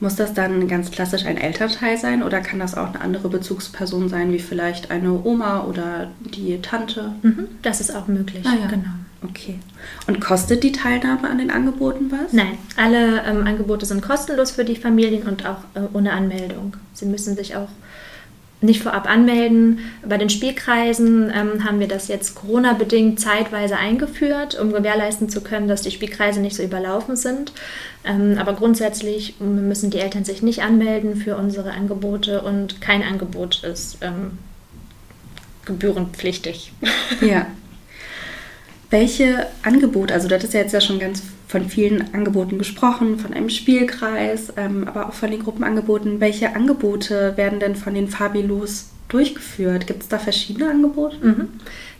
Muss 0.00 0.14
das 0.14 0.32
dann 0.32 0.68
ganz 0.68 0.90
klassisch 0.92 1.26
ein 1.26 1.36
Elternteil 1.36 1.98
sein 1.98 2.22
oder 2.22 2.40
kann 2.40 2.60
das 2.60 2.76
auch 2.76 2.88
eine 2.88 3.00
andere 3.00 3.28
Bezugsperson 3.28 4.08
sein, 4.08 4.32
wie 4.32 4.38
vielleicht 4.38 4.92
eine 4.92 5.24
Oma 5.24 5.64
oder 5.64 6.10
die 6.20 6.60
Tante? 6.62 7.12
Mhm, 7.22 7.48
das 7.62 7.80
ist 7.80 7.94
auch 7.94 8.06
möglich, 8.06 8.44
ah, 8.46 8.54
ja. 8.60 8.66
genau. 8.68 8.90
Okay. 9.24 9.58
Und 10.06 10.20
kostet 10.20 10.62
die 10.62 10.70
Teilnahme 10.70 11.28
an 11.28 11.38
den 11.38 11.50
Angeboten 11.50 12.12
was? 12.12 12.32
Nein, 12.32 12.56
alle 12.76 13.24
ähm, 13.24 13.44
Angebote 13.44 13.84
sind 13.84 14.00
kostenlos 14.00 14.52
für 14.52 14.64
die 14.64 14.76
Familien 14.76 15.24
und 15.24 15.44
auch 15.44 15.58
äh, 15.74 15.80
ohne 15.92 16.12
Anmeldung. 16.12 16.76
Sie 16.94 17.06
müssen 17.06 17.34
sich 17.34 17.56
auch 17.56 17.68
nicht 18.60 18.82
vorab 18.82 19.08
anmelden. 19.08 19.78
Bei 20.06 20.18
den 20.18 20.30
Spielkreisen 20.30 21.32
ähm, 21.34 21.64
haben 21.64 21.78
wir 21.78 21.86
das 21.86 22.08
jetzt 22.08 22.34
Corona-bedingt 22.34 23.20
zeitweise 23.20 23.76
eingeführt, 23.76 24.58
um 24.58 24.72
gewährleisten 24.72 25.28
zu 25.28 25.42
können, 25.42 25.68
dass 25.68 25.82
die 25.82 25.92
Spielkreise 25.92 26.40
nicht 26.40 26.56
so 26.56 26.62
überlaufen 26.62 27.14
sind. 27.14 27.52
Ähm, 28.04 28.36
aber 28.38 28.54
grundsätzlich 28.54 29.38
müssen 29.38 29.90
die 29.90 29.98
Eltern 29.98 30.24
sich 30.24 30.42
nicht 30.42 30.62
anmelden 30.62 31.16
für 31.16 31.36
unsere 31.36 31.72
Angebote 31.72 32.42
und 32.42 32.80
kein 32.80 33.02
Angebot 33.02 33.62
ist 33.62 33.98
ähm, 34.00 34.38
gebührenpflichtig. 35.64 36.72
Ja. 37.20 37.46
Welche 38.90 39.46
Angebote, 39.62 40.14
also 40.14 40.28
du 40.28 40.34
hattest 40.34 40.54
ja 40.54 40.60
jetzt 40.60 40.72
ja 40.72 40.80
schon 40.80 40.98
ganz 40.98 41.22
von 41.48 41.68
vielen 41.68 42.14
Angeboten 42.14 42.58
gesprochen, 42.58 43.18
von 43.18 43.32
einem 43.32 43.48
Spielkreis, 43.48 44.52
ähm, 44.58 44.86
aber 44.86 45.08
auch 45.08 45.14
von 45.14 45.30
den 45.30 45.42
Gruppenangeboten. 45.42 46.20
Welche 46.20 46.54
Angebote 46.54 47.36
werden 47.36 47.58
denn 47.58 47.74
von 47.74 47.94
den 47.94 48.08
Fabilos 48.08 48.90
durchgeführt? 49.08 49.86
Gibt 49.86 50.02
es 50.02 50.08
da 50.08 50.18
verschiedene 50.18 50.70
Angebote? 50.70 51.16
Mhm. 51.26 51.48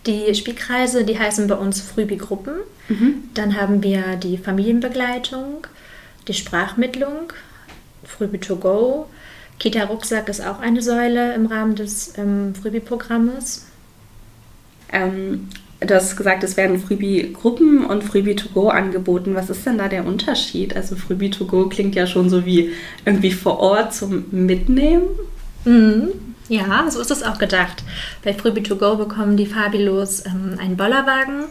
Die 0.07 0.35
Spielkreise, 0.35 1.03
die 1.05 1.19
heißen 1.19 1.49
bei 1.49 1.55
uns 1.55 1.81
Frühbi-Gruppen. 1.81 2.57
Mhm. 2.91 3.25
Dann 3.33 3.59
haben 3.59 3.83
wir 3.83 4.17
die 4.17 4.37
Familienbegleitung, 4.37 5.67
die 6.29 6.35
Sprachmittlung, 6.35 7.33
Frühbi 8.05 8.39
to 8.39 8.57
go. 8.57 9.09
Kita-Rucksack 9.59 10.29
ist 10.29 10.45
auch 10.47 10.61
eine 10.61 10.83
Säule 10.83 11.35
im 11.35 11.47
Rahmen 11.47 11.75
des 11.75 12.13
ähm, 12.19 12.55
Frühbi-Programmes. 12.55 13.67
Ähm, 14.93 15.49
Du 15.81 15.95
hast 15.95 16.17
gesagt, 16.17 16.43
es 16.43 16.57
werden 16.57 16.81
Freebie-Gruppen 16.81 17.87
und 17.87 18.03
Freebie-to-go 18.03 18.69
angeboten. 18.69 19.37
Was 19.37 19.49
ist 19.49 19.65
denn 19.65 19.79
da 19.79 19.89
der 19.89 20.07
Unterschied? 20.07 20.75
Also 20.75 20.97
Freebie-to-go 20.97 21.69
klingt 21.69 21.95
ja 21.95 22.07
schon 22.07 22.29
so 22.29 22.45
wie 22.45 22.73
irgendwie 23.05 23.31
vor 23.31 23.61
Ort 23.61 23.95
zum 23.95 24.25
Mitnehmen. 24.33 25.05
Mhm. 25.65 26.09
Ja, 26.49 26.91
so 26.91 27.01
ist 27.01 27.11
es 27.11 27.23
auch 27.23 27.39
gedacht. 27.39 27.85
Bei 28.25 28.33
Freebie2Go 28.33 28.97
bekommen 28.97 29.37
die 29.37 29.47
Fabilos 29.47 30.25
ähm, 30.25 30.59
einen 30.59 30.77
Bollerwagen 30.77 31.45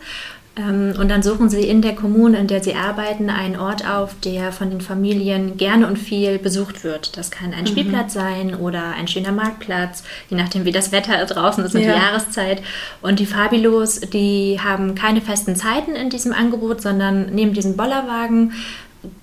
und 0.58 1.10
dann 1.10 1.22
suchen 1.22 1.50
sie 1.50 1.68
in 1.68 1.84
der 1.84 1.94
Kommune, 1.94 2.40
in 2.40 2.48
der 2.48 2.64
sie 2.64 2.74
arbeiten, 2.74 3.30
einen 3.30 3.58
Ort 3.58 3.88
auf, 3.88 4.16
der 4.24 4.52
von 4.52 4.72
den 4.72 4.82
Familien 4.82 5.56
gerne 5.58 5.86
und 5.86 5.98
viel 5.98 6.40
besucht 6.40 6.84
wird. 6.84 7.16
Das 7.16 7.30
kann 7.30 7.54
ein 7.54 7.66
mhm. 7.66 7.68
Spielplatz 7.68 8.14
sein 8.14 8.56
oder 8.56 8.94
ein 8.98 9.08
schöner 9.08 9.32
Marktplatz, 9.32 10.04
je 10.30 10.38
nachdem, 10.38 10.66
wie 10.66 10.72
das 10.72 10.92
Wetter 10.92 11.24
draußen 11.28 11.64
ist 11.64 11.76
und 11.76 11.82
ja. 11.82 11.94
die 11.94 12.00
Jahreszeit. 12.00 12.64
Und 13.04 13.20
die 13.20 13.28
Fabilos, 13.28 14.00
die 14.00 14.60
haben 14.64 14.96
keine 14.96 15.22
festen 15.22 15.56
Zeiten 15.56 15.96
in 15.96 16.10
diesem 16.10 16.34
Angebot, 16.34 16.82
sondern 16.82 17.28
nehmen 17.28 17.54
diesen 17.54 17.78
Bollerwagen, 17.78 18.54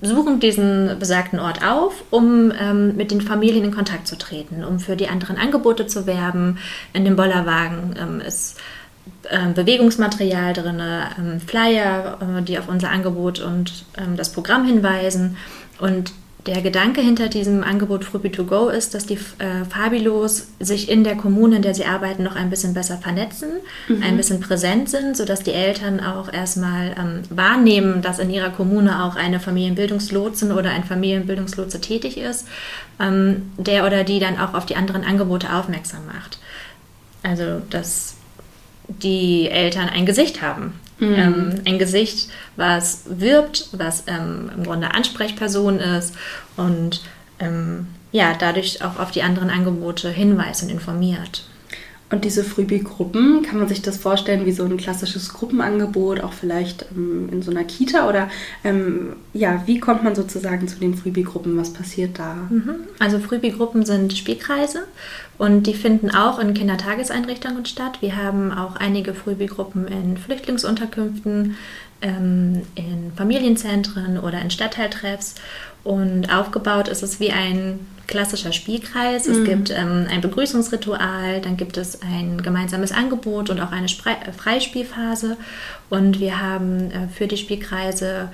suchen 0.03 0.39
diesen 0.39 0.99
besagten 1.01 1.41
Ort 1.41 1.67
auf, 1.67 2.05
um 2.11 2.53
ähm, 2.59 2.97
mit 2.97 3.11
den 3.11 3.21
Familien 3.21 3.65
in 3.65 3.75
Kontakt 3.75 4.07
zu 4.07 4.17
treten, 4.17 4.65
um 4.65 4.79
für 4.79 4.95
die 4.95 5.09
anderen 5.09 5.37
Angebote 5.37 5.89
zu 5.89 6.07
werben. 6.07 6.59
In 6.93 7.05
dem 7.05 7.17
Bollerwagen 7.17 7.97
ähm, 8.01 8.21
ist 8.21 8.57
ähm, 8.57 8.63
Bewegungsmaterial 9.55 10.53
drin, 10.53 10.81
ähm, 11.19 11.41
Flyer, 11.41 12.19
äh, 12.21 12.43
die 12.43 12.59
auf 12.59 12.69
unser 12.69 12.91
Angebot 12.91 13.41
und 13.41 13.85
ähm, 13.97 14.17
das 14.17 14.33
Programm 14.33 14.65
hinweisen. 14.65 15.37
Und 15.79 16.13
der 16.47 16.61
Gedanke 16.61 17.01
hinter 17.01 17.29
diesem 17.29 17.65
Angebot 17.65 18.05
Fruby 18.05 18.31
to 18.31 18.45
Go 18.45 18.69
ist, 18.69 18.95
dass 18.95 19.07
die 19.07 19.15
äh, 19.15 19.65
Fabilos 19.69 20.49
sich 20.61 20.91
in 20.91 21.03
der 21.03 21.17
Kommune, 21.17 21.57
in 21.57 21.63
der 21.63 21.75
sie 21.75 21.87
arbeiten, 21.87 22.23
noch 22.23 22.37
ein 22.37 22.51
bisschen 22.51 22.75
besser 22.75 22.99
vernetzen, 22.99 23.49
mhm. 23.89 24.03
ein 24.03 24.17
bisschen 24.19 24.41
präsent 24.41 24.91
sind, 24.91 25.17
sodass 25.17 25.43
die 25.43 25.53
Eltern 25.53 26.01
auch 26.01 26.31
erstmal 26.31 26.95
ähm, 26.99 27.23
wahrnehmen, 27.31 28.03
dass 28.03 28.19
in 28.19 28.29
ihrer 28.29 28.51
Kommune 28.51 29.05
auch 29.05 29.17
eine 29.17 29.41
Familienbildungslotsin 29.41 30.53
oder 30.53 30.71
ein 30.71 30.85
Familienbildungslotse 30.85 31.81
tätig 31.81 32.19
ist, 32.19 32.47
ähm, 33.01 33.51
der 33.57 33.87
oder 33.87 34.05
die 34.05 34.21
dann 34.21 34.39
auch 34.39 34.53
auf 34.53 34.67
die 34.67 34.77
anderen 34.77 35.03
Angebote 35.03 35.51
aufmerksam 35.55 36.05
macht. 36.07 36.39
Also 37.23 37.63
das 37.71 38.14
die 38.89 39.49
Eltern 39.49 39.89
ein 39.89 40.07
Gesicht 40.07 40.43
haben. 40.43 40.81
Mhm. 40.99 41.15
Ähm, 41.15 41.55
ein 41.67 41.79
Gesicht, 41.79 42.29
was 42.57 43.05
wirbt, 43.07 43.69
was 43.73 44.05
ähm, 44.07 44.51
im 44.55 44.65
Grunde 44.65 44.95
Ansprechperson 44.95 45.81
ist 45.81 46.15
und 46.57 47.03
ähm, 47.41 47.89
ja, 48.13 48.33
dadurch 48.39 48.85
auch 48.85 49.01
auf 49.01 49.11
die 49.11 49.23
anderen 49.23 49.51
Angebote 49.51 50.09
hinweist 50.09 50.63
und 50.63 50.71
informiert. 50.71 51.45
Und 52.15 52.25
diese 52.25 52.45
Frühbi-Gruppen, 52.45 53.43
kann 53.43 53.59
man 53.59 53.67
sich 53.67 53.83
das 53.83 53.97
vorstellen 53.97 54.47
wie 54.47 54.53
so 54.53 54.65
ein 54.65 54.77
klassisches 54.77 55.35
Gruppenangebot, 55.35 56.21
auch 56.21 56.33
vielleicht 56.33 56.87
ähm, 56.95 57.29
in 57.33 57.43
so 57.43 57.51
einer 57.51 57.65
Kita? 57.65 58.09
Oder 58.09 58.31
ähm, 58.63 59.17
ja, 59.33 59.65
wie 59.67 59.81
kommt 59.81 60.05
man 60.05 60.15
sozusagen 60.15 60.69
zu 60.69 60.79
den 60.79 60.95
Frühbi-Gruppen? 60.95 61.59
Was 61.59 61.73
passiert 61.73 62.21
da? 62.21 62.37
Mhm. 62.51 62.77
Also 63.01 63.19
Frühbi-Gruppen 63.19 63.85
sind 63.85 64.17
Spielkreise 64.17 64.85
und 65.39 65.67
die 65.67 65.75
finden 65.75 66.09
auch 66.11 66.39
in 66.39 66.55
Kindertageseinrichtungen 66.55 67.67
statt. 67.67 67.99
Wir 68.01 68.17
haben 68.17 68.53
auch 68.53 68.77
einige 68.77 69.13
Frühbi-Gruppen 69.13 69.89
in 69.89 70.17
Flüchtlingsunterkünften, 70.17 71.57
ähm, 72.01 72.63
in 72.77 73.11
Familienzentren 73.17 74.21
oder 74.21 74.41
in 74.41 74.53
Stadtteiltreffs. 74.53 75.35
Und 75.83 76.33
aufgebaut 76.33 76.87
ist 76.87 77.03
es 77.03 77.19
wie 77.19 77.33
ein 77.33 77.81
klassischer 78.07 78.53
Spielkreis. 78.53 79.27
Es 79.27 79.39
mhm. 79.39 79.45
gibt 79.45 79.71
ähm, 79.71 80.07
ein 80.11 80.21
Begrüßungsritual, 80.21 81.41
dann 81.41 81.57
gibt 81.57 81.77
es 81.77 82.01
ein 82.03 82.43
gemeinsames 82.43 82.93
Angebot 82.93 83.51
und 83.51 83.61
auch 83.61 83.73
eine 83.73 83.89
Spre 83.89 84.17
Freispielphase. 84.37 85.37
Und 85.91 86.21
wir 86.21 86.41
haben 86.41 86.91
äh, 86.91 87.09
für 87.09 87.27
die 87.27 87.37
Spielkreise 87.37 88.31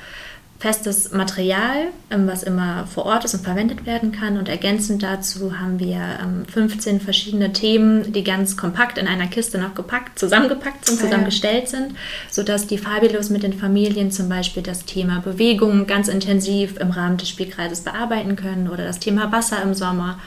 festes 0.60 1.10
Material, 1.10 1.88
ähm, 2.10 2.28
was 2.28 2.42
immer 2.42 2.86
vor 2.86 3.06
Ort 3.06 3.24
ist 3.24 3.32
und 3.32 3.42
verwendet 3.42 3.86
werden 3.86 4.12
kann. 4.12 4.36
Und 4.36 4.46
ergänzend 4.46 5.02
dazu 5.02 5.58
haben 5.58 5.80
wir 5.80 6.18
15 6.52 6.94
ähm, 6.94 7.00
verschiedene 7.00 7.52
Themen, 7.54 8.12
die 8.12 8.22
ganz 8.22 8.58
kompakt 8.58 8.98
in 8.98 9.08
einer 9.08 9.26
Kiste 9.26 9.56
noch 9.56 9.74
gepackt, 9.74 10.18
zusammengepackt 10.18 10.84
sind, 10.84 11.00
zusammengestellt 11.00 11.68
sind, 11.68 11.94
sodass 12.30 12.66
die 12.66 12.76
Fabilos 12.76 13.30
mit 13.30 13.42
den 13.42 13.54
Familien 13.54 14.10
zum 14.10 14.28
Beispiel 14.28 14.62
das 14.62 14.84
Thema 14.84 15.20
Bewegung 15.20 15.86
ganz 15.86 16.08
intensiv 16.08 16.78
im 16.78 16.90
Rahmen 16.90 17.16
des 17.16 17.30
Spielkreises 17.30 17.80
bearbeiten 17.80 18.36
können 18.36 18.68
oder 18.68 18.84
das 18.84 18.98
Thema 18.98 19.32
Wasser 19.32 19.62
im 19.62 19.72
Sommer. 19.72 20.18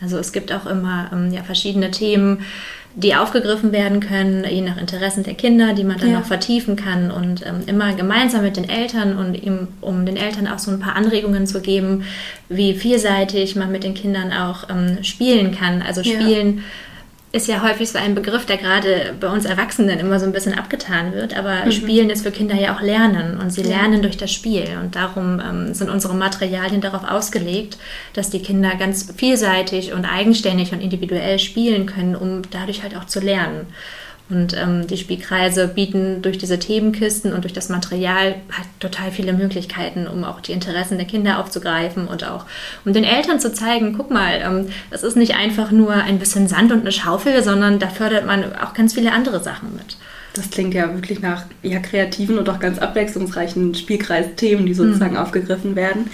Also 0.00 0.16
es 0.16 0.32
gibt 0.32 0.50
auch 0.50 0.64
immer 0.64 1.10
ähm, 1.12 1.30
ja, 1.30 1.42
verschiedene 1.42 1.90
Themen, 1.90 2.44
die 2.96 3.16
aufgegriffen 3.16 3.72
werden 3.72 4.00
können, 4.00 4.44
je 4.44 4.60
nach 4.60 4.76
Interessen 4.76 5.24
der 5.24 5.34
Kinder, 5.34 5.72
die 5.72 5.82
man 5.82 5.98
dann 5.98 6.12
ja. 6.12 6.18
noch 6.20 6.26
vertiefen 6.26 6.76
kann 6.76 7.10
und 7.10 7.44
ähm, 7.44 7.62
immer 7.66 7.92
gemeinsam 7.94 8.42
mit 8.42 8.56
den 8.56 8.68
Eltern 8.68 9.18
und 9.18 9.34
ihm, 9.34 9.68
um 9.80 10.06
den 10.06 10.16
Eltern 10.16 10.46
auch 10.46 10.60
so 10.60 10.70
ein 10.70 10.78
paar 10.78 10.94
Anregungen 10.94 11.46
zu 11.46 11.60
geben, 11.60 12.04
wie 12.48 12.74
vielseitig 12.74 13.56
man 13.56 13.72
mit 13.72 13.82
den 13.82 13.94
Kindern 13.94 14.32
auch 14.32 14.68
ähm, 14.70 15.02
spielen 15.02 15.52
kann. 15.52 15.82
Also 15.82 16.02
spielen. 16.02 16.58
Ja 16.58 16.62
ist 17.34 17.48
ja 17.48 17.64
häufig 17.64 17.90
so 17.90 17.98
ein 17.98 18.14
Begriff, 18.14 18.46
der 18.46 18.58
gerade 18.58 19.12
bei 19.18 19.26
uns 19.26 19.44
Erwachsenen 19.44 19.98
immer 19.98 20.20
so 20.20 20.24
ein 20.26 20.30
bisschen 20.30 20.56
abgetan 20.56 21.12
wird. 21.14 21.36
Aber 21.36 21.64
mhm. 21.64 21.72
Spielen 21.72 22.08
ist 22.08 22.22
für 22.22 22.30
Kinder 22.30 22.54
ja 22.54 22.76
auch 22.76 22.80
Lernen 22.80 23.40
und 23.40 23.50
sie 23.50 23.62
ja. 23.62 23.70
lernen 23.70 24.02
durch 24.02 24.16
das 24.16 24.32
Spiel. 24.32 24.68
Und 24.80 24.94
darum 24.94 25.40
ähm, 25.40 25.74
sind 25.74 25.90
unsere 25.90 26.14
Materialien 26.14 26.80
darauf 26.80 27.02
ausgelegt, 27.02 27.76
dass 28.12 28.30
die 28.30 28.38
Kinder 28.38 28.76
ganz 28.76 29.12
vielseitig 29.16 29.92
und 29.92 30.04
eigenständig 30.04 30.72
und 30.72 30.80
individuell 30.80 31.40
spielen 31.40 31.86
können, 31.86 32.14
um 32.14 32.42
dadurch 32.52 32.84
halt 32.84 32.96
auch 32.96 33.06
zu 33.06 33.18
lernen. 33.18 33.66
Und 34.30 34.56
ähm, 34.56 34.86
die 34.86 34.96
Spielkreise 34.96 35.68
bieten 35.68 36.22
durch 36.22 36.38
diese 36.38 36.58
Themenkisten 36.58 37.34
und 37.34 37.44
durch 37.44 37.52
das 37.52 37.68
Material 37.68 38.36
halt 38.50 38.68
total 38.80 39.10
viele 39.10 39.34
Möglichkeiten, 39.34 40.06
um 40.06 40.24
auch 40.24 40.40
die 40.40 40.52
Interessen 40.52 40.96
der 40.96 41.06
Kinder 41.06 41.38
aufzugreifen 41.38 42.08
und 42.08 42.24
auch 42.24 42.46
um 42.86 42.94
den 42.94 43.04
Eltern 43.04 43.38
zu 43.38 43.52
zeigen, 43.52 43.94
guck 43.94 44.10
mal, 44.10 44.40
ähm, 44.42 44.68
das 44.90 45.02
ist 45.02 45.16
nicht 45.16 45.34
einfach 45.34 45.70
nur 45.70 45.92
ein 45.92 46.18
bisschen 46.18 46.48
Sand 46.48 46.72
und 46.72 46.80
eine 46.80 46.92
Schaufel, 46.92 47.42
sondern 47.42 47.78
da 47.78 47.88
fördert 47.88 48.24
man 48.24 48.56
auch 48.56 48.72
ganz 48.72 48.94
viele 48.94 49.12
andere 49.12 49.42
Sachen 49.42 49.74
mit. 49.74 49.98
Das 50.32 50.50
klingt 50.50 50.72
ja 50.72 50.92
wirklich 50.94 51.20
nach 51.20 51.44
ja, 51.62 51.78
kreativen 51.78 52.38
und 52.38 52.48
auch 52.48 52.58
ganz 52.58 52.78
abwechslungsreichen 52.78 53.74
Spielkreisthemen, 53.74 54.64
die 54.64 54.74
sozusagen 54.74 55.14
mhm. 55.14 55.20
aufgegriffen 55.20 55.76
werden 55.76 56.10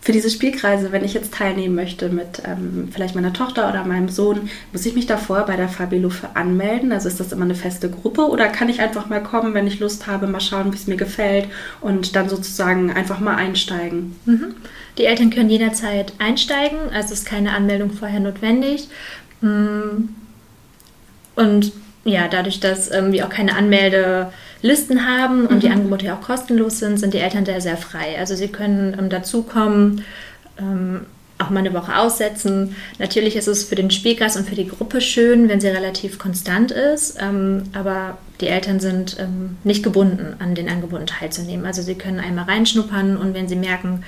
für 0.00 0.12
diese 0.12 0.30
Spielkreise, 0.30 0.92
wenn 0.92 1.04
ich 1.04 1.14
jetzt 1.14 1.34
teilnehmen 1.34 1.74
möchte 1.74 2.08
mit 2.08 2.42
ähm, 2.44 2.88
vielleicht 2.92 3.14
meiner 3.14 3.32
Tochter 3.32 3.68
oder 3.68 3.84
meinem 3.84 4.08
Sohn, 4.08 4.48
muss 4.72 4.86
ich 4.86 4.94
mich 4.94 5.06
davor 5.06 5.44
bei 5.44 5.56
der 5.56 5.68
Fabilo 5.68 6.08
für 6.08 6.36
anmelden? 6.36 6.92
Also 6.92 7.08
ist 7.08 7.20
das 7.20 7.32
immer 7.32 7.44
eine 7.44 7.54
feste 7.54 7.90
Gruppe 7.90 8.28
oder 8.28 8.48
kann 8.48 8.68
ich 8.68 8.80
einfach 8.80 9.08
mal 9.08 9.22
kommen, 9.22 9.54
wenn 9.54 9.66
ich 9.66 9.80
Lust 9.80 10.06
habe, 10.06 10.26
mal 10.26 10.40
schauen, 10.40 10.72
wie 10.72 10.76
es 10.76 10.86
mir 10.86 10.96
gefällt 10.96 11.48
und 11.80 12.14
dann 12.14 12.28
sozusagen 12.28 12.92
einfach 12.92 13.18
mal 13.20 13.34
einsteigen? 13.34 14.16
Mhm. 14.24 14.54
Die 14.98 15.04
Eltern 15.04 15.30
können 15.30 15.50
jederzeit 15.50 16.12
einsteigen, 16.18 16.78
also 16.92 17.12
ist 17.12 17.26
keine 17.26 17.52
Anmeldung 17.54 17.92
vorher 17.92 18.20
notwendig. 18.20 18.88
Mm. 19.40 20.08
Und 21.36 21.72
ja, 22.04 22.26
dadurch, 22.26 22.58
dass 22.58 22.90
ähm, 22.90 23.12
wir 23.12 23.24
auch 23.24 23.30
keine 23.30 23.54
Anmeldelisten 24.58 25.06
haben 25.06 25.46
und 25.46 25.56
mhm. 25.56 25.60
die 25.60 25.68
Angebote 25.70 26.06
ja 26.06 26.16
auch 26.16 26.20
kostenlos 26.20 26.78
sind, 26.78 26.98
sind 26.98 27.14
die 27.14 27.18
Eltern 27.18 27.44
da 27.44 27.60
sehr 27.60 27.76
frei. 27.76 28.18
Also 28.18 28.34
sie 28.34 28.48
können 28.48 28.96
ähm, 28.98 29.08
dazukommen, 29.08 30.04
ähm, 30.58 31.06
auch 31.38 31.50
mal 31.50 31.60
eine 31.60 31.72
Woche 31.72 31.96
aussetzen. 31.96 32.74
Natürlich 32.98 33.36
ist 33.36 33.46
es 33.46 33.62
für 33.62 33.76
den 33.76 33.92
Spielkreis 33.92 34.36
und 34.36 34.48
für 34.48 34.56
die 34.56 34.66
Gruppe 34.66 35.00
schön, 35.00 35.48
wenn 35.48 35.60
sie 35.60 35.68
relativ 35.68 36.18
konstant 36.18 36.72
ist, 36.72 37.16
ähm, 37.20 37.64
aber 37.72 38.18
die 38.40 38.48
Eltern 38.48 38.80
sind 38.80 39.16
ähm, 39.20 39.56
nicht 39.62 39.84
gebunden, 39.84 40.34
an 40.40 40.56
den 40.56 40.68
Angeboten 40.68 41.06
teilzunehmen. 41.06 41.64
Also 41.64 41.82
sie 41.82 41.94
können 41.94 42.18
einmal 42.18 42.46
reinschnuppern 42.46 43.16
und 43.16 43.34
wenn 43.34 43.48
sie 43.48 43.56
merken, 43.56 44.02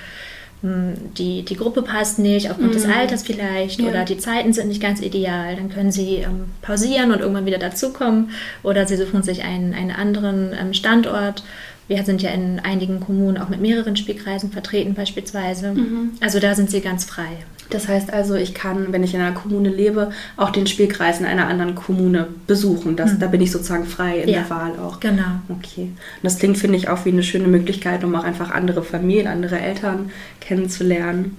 die, 0.63 1.43
die 1.43 1.57
Gruppe 1.57 1.81
passt 1.81 2.19
nicht, 2.19 2.51
aufgrund 2.51 2.71
mhm. 2.71 2.75
des 2.75 2.85
Alters 2.85 3.23
vielleicht, 3.23 3.81
ja. 3.81 3.89
oder 3.89 4.05
die 4.05 4.19
Zeiten 4.19 4.53
sind 4.53 4.69
nicht 4.69 4.83
ganz 4.83 5.01
ideal, 5.01 5.57
dann 5.57 5.71
können 5.71 5.91
sie 5.91 6.17
ähm, 6.17 6.51
pausieren 6.61 7.13
und 7.13 7.21
irgendwann 7.21 7.47
wieder 7.47 7.59
dazukommen 7.59 8.31
oder 8.63 8.87
sie 8.87 8.97
suchen 8.97 9.23
sich 9.23 9.43
einen, 9.43 9.73
einen 9.73 9.91
anderen 9.91 10.53
ähm, 10.53 10.75
Standort 10.75 11.43
wir 11.91 12.05
sind 12.05 12.23
ja 12.23 12.31
in 12.31 12.61
einigen 12.61 13.01
Kommunen 13.01 13.37
auch 13.37 13.49
mit 13.49 13.61
mehreren 13.61 13.97
Spielkreisen 13.97 14.53
vertreten 14.53 14.95
beispielsweise. 14.95 15.73
Mhm. 15.73 16.13
Also 16.21 16.39
da 16.39 16.55
sind 16.55 16.71
sie 16.71 16.81
ganz 16.81 17.05
frei. 17.05 17.27
Das 17.69 17.89
heißt 17.89 18.13
also, 18.13 18.37
ich 18.37 18.55
kann, 18.55 18.93
wenn 18.93 19.03
ich 19.03 19.13
in 19.13 19.21
einer 19.21 19.35
Kommune 19.35 19.71
lebe, 19.71 20.11
auch 20.37 20.51
den 20.51 20.69
Spielkreis 20.69 21.19
in 21.19 21.27
einer 21.27 21.49
anderen 21.49 21.75
Kommune 21.75 22.29
besuchen. 22.47 22.95
Das, 22.95 23.15
mhm. 23.15 23.19
Da 23.19 23.27
bin 23.27 23.41
ich 23.41 23.51
sozusagen 23.51 23.87
frei 23.87 24.21
in 24.21 24.29
ja, 24.29 24.41
der 24.41 24.51
Wahl 24.51 24.79
auch. 24.79 25.01
Genau. 25.01 25.41
Okay. 25.49 25.83
Und 25.83 26.23
das 26.23 26.39
klingt, 26.39 26.59
finde 26.59 26.77
ich, 26.77 26.89
auch 26.89 27.05
wie 27.05 27.11
eine 27.11 27.25
schöne 27.25 27.49
Möglichkeit, 27.49 28.05
um 28.05 28.15
auch 28.15 28.25
einfach 28.25 28.53
andere 28.53 28.85
Familien, 28.85 29.27
andere 29.27 29.59
Eltern 29.59 30.11
kennenzulernen. 30.41 31.37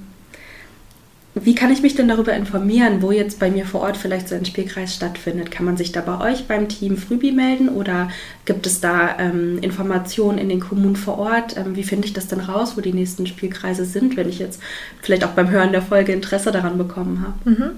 Wie 1.34 1.56
kann 1.56 1.72
ich 1.72 1.82
mich 1.82 1.96
denn 1.96 2.10
darüber 2.10 2.34
informieren, 2.34 3.02
wo 3.02 3.12
jetzt 3.12 3.40
bei 3.40 3.50
mir 3.50 3.66
vor 3.66 3.82
Ort 3.82 3.96
vielleicht 3.96 4.28
so 4.28 4.36
ein 4.36 4.44
Spielkreis 4.44 4.94
stattfindet? 4.94 5.50
Kann 5.50 5.66
man 5.66 5.78
sich 5.78 5.94
da 5.94 6.02
bei 6.02 6.20
euch 6.20 6.46
beim 6.46 6.68
Team 6.68 6.98
Frübi 6.98 7.32
melden 7.32 7.70
oder 7.70 8.10
gibt 8.44 8.68
es 8.68 8.82
da 8.82 9.18
ähm, 9.18 9.58
Informationen 9.60 10.38
in 10.38 10.50
den 10.50 10.60
Kommunen 10.60 10.98
vor 10.98 11.18
Ort? 11.18 11.56
Ähm, 11.56 11.78
wie 11.78 11.84
finde 11.84 12.08
ich 12.08 12.14
das 12.14 12.28
denn 12.28 12.42
raus, 12.42 12.76
wo 12.76 12.82
die 12.82 12.92
nächsten 12.92 13.28
Spielkreise 13.28 13.86
sind, 13.86 14.18
wenn 14.18 14.28
ich 14.28 14.40
jetzt 14.40 14.62
vielleicht 15.02 15.24
auch 15.24 15.30
beim 15.30 15.50
Hören 15.50 15.72
der 15.72 15.82
Folge 15.82 16.12
Interesse 16.12 16.52
daran 16.52 16.78
bekommen 16.78 17.26
habe? 17.26 17.50
Mhm. 17.50 17.72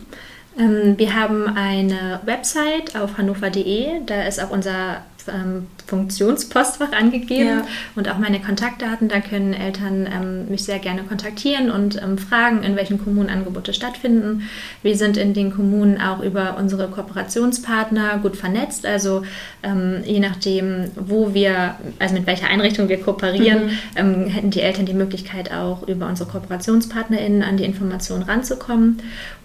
Ähm, 0.57 0.97
wir 0.97 1.13
haben 1.13 1.45
eine 1.47 2.21
Website 2.25 2.95
auf 2.95 3.17
hannover.de, 3.19 4.03
da 4.07 4.23
ist 4.23 4.41
auch 4.41 4.49
unser 4.49 5.03
ähm, 5.27 5.67
Funktionspostfach 5.87 6.91
angegeben 6.91 7.47
ja. 7.47 7.67
und 7.95 8.09
auch 8.09 8.17
meine 8.17 8.39
Kontaktdaten. 8.39 9.09
Da 9.09 9.19
können 9.19 9.53
Eltern 9.53 10.07
ähm, 10.11 10.49
mich 10.49 10.63
sehr 10.63 10.79
gerne 10.79 11.03
kontaktieren 11.03 11.71
und 11.71 12.01
ähm, 12.01 12.17
fragen, 12.17 12.63
in 12.63 12.75
welchen 12.75 13.03
Kommunen 13.03 13.29
Angebote 13.29 13.73
stattfinden. 13.73 14.49
Wir 14.81 14.95
sind 14.97 15.17
in 15.17 15.33
den 15.33 15.53
Kommunen 15.53 15.99
auch 15.99 16.21
über 16.21 16.57
unsere 16.57 16.87
Kooperationspartner 16.87 18.19
gut 18.19 18.35
vernetzt. 18.35 18.85
Also 18.85 19.23
ähm, 19.61 20.01
je 20.05 20.19
nachdem, 20.19 20.91
wo 20.95 21.33
wir, 21.33 21.75
also 21.99 22.13
mit 22.13 22.27
welcher 22.27 22.47
Einrichtung 22.47 22.89
wir 22.89 22.99
kooperieren, 23.01 23.65
mhm. 23.65 23.71
Ähm, 23.95 24.27
hätten 24.27 24.49
die 24.49 24.61
Eltern 24.61 24.85
die 24.85 24.93
Möglichkeit 24.93 25.51
auch 25.51 25.87
über 25.87 26.07
unsere 26.07 26.29
KooperationspartnerInnen 26.29 27.43
an 27.43 27.57
die 27.57 27.63
Informationen 27.63 28.23
ranzukommen. 28.23 29.01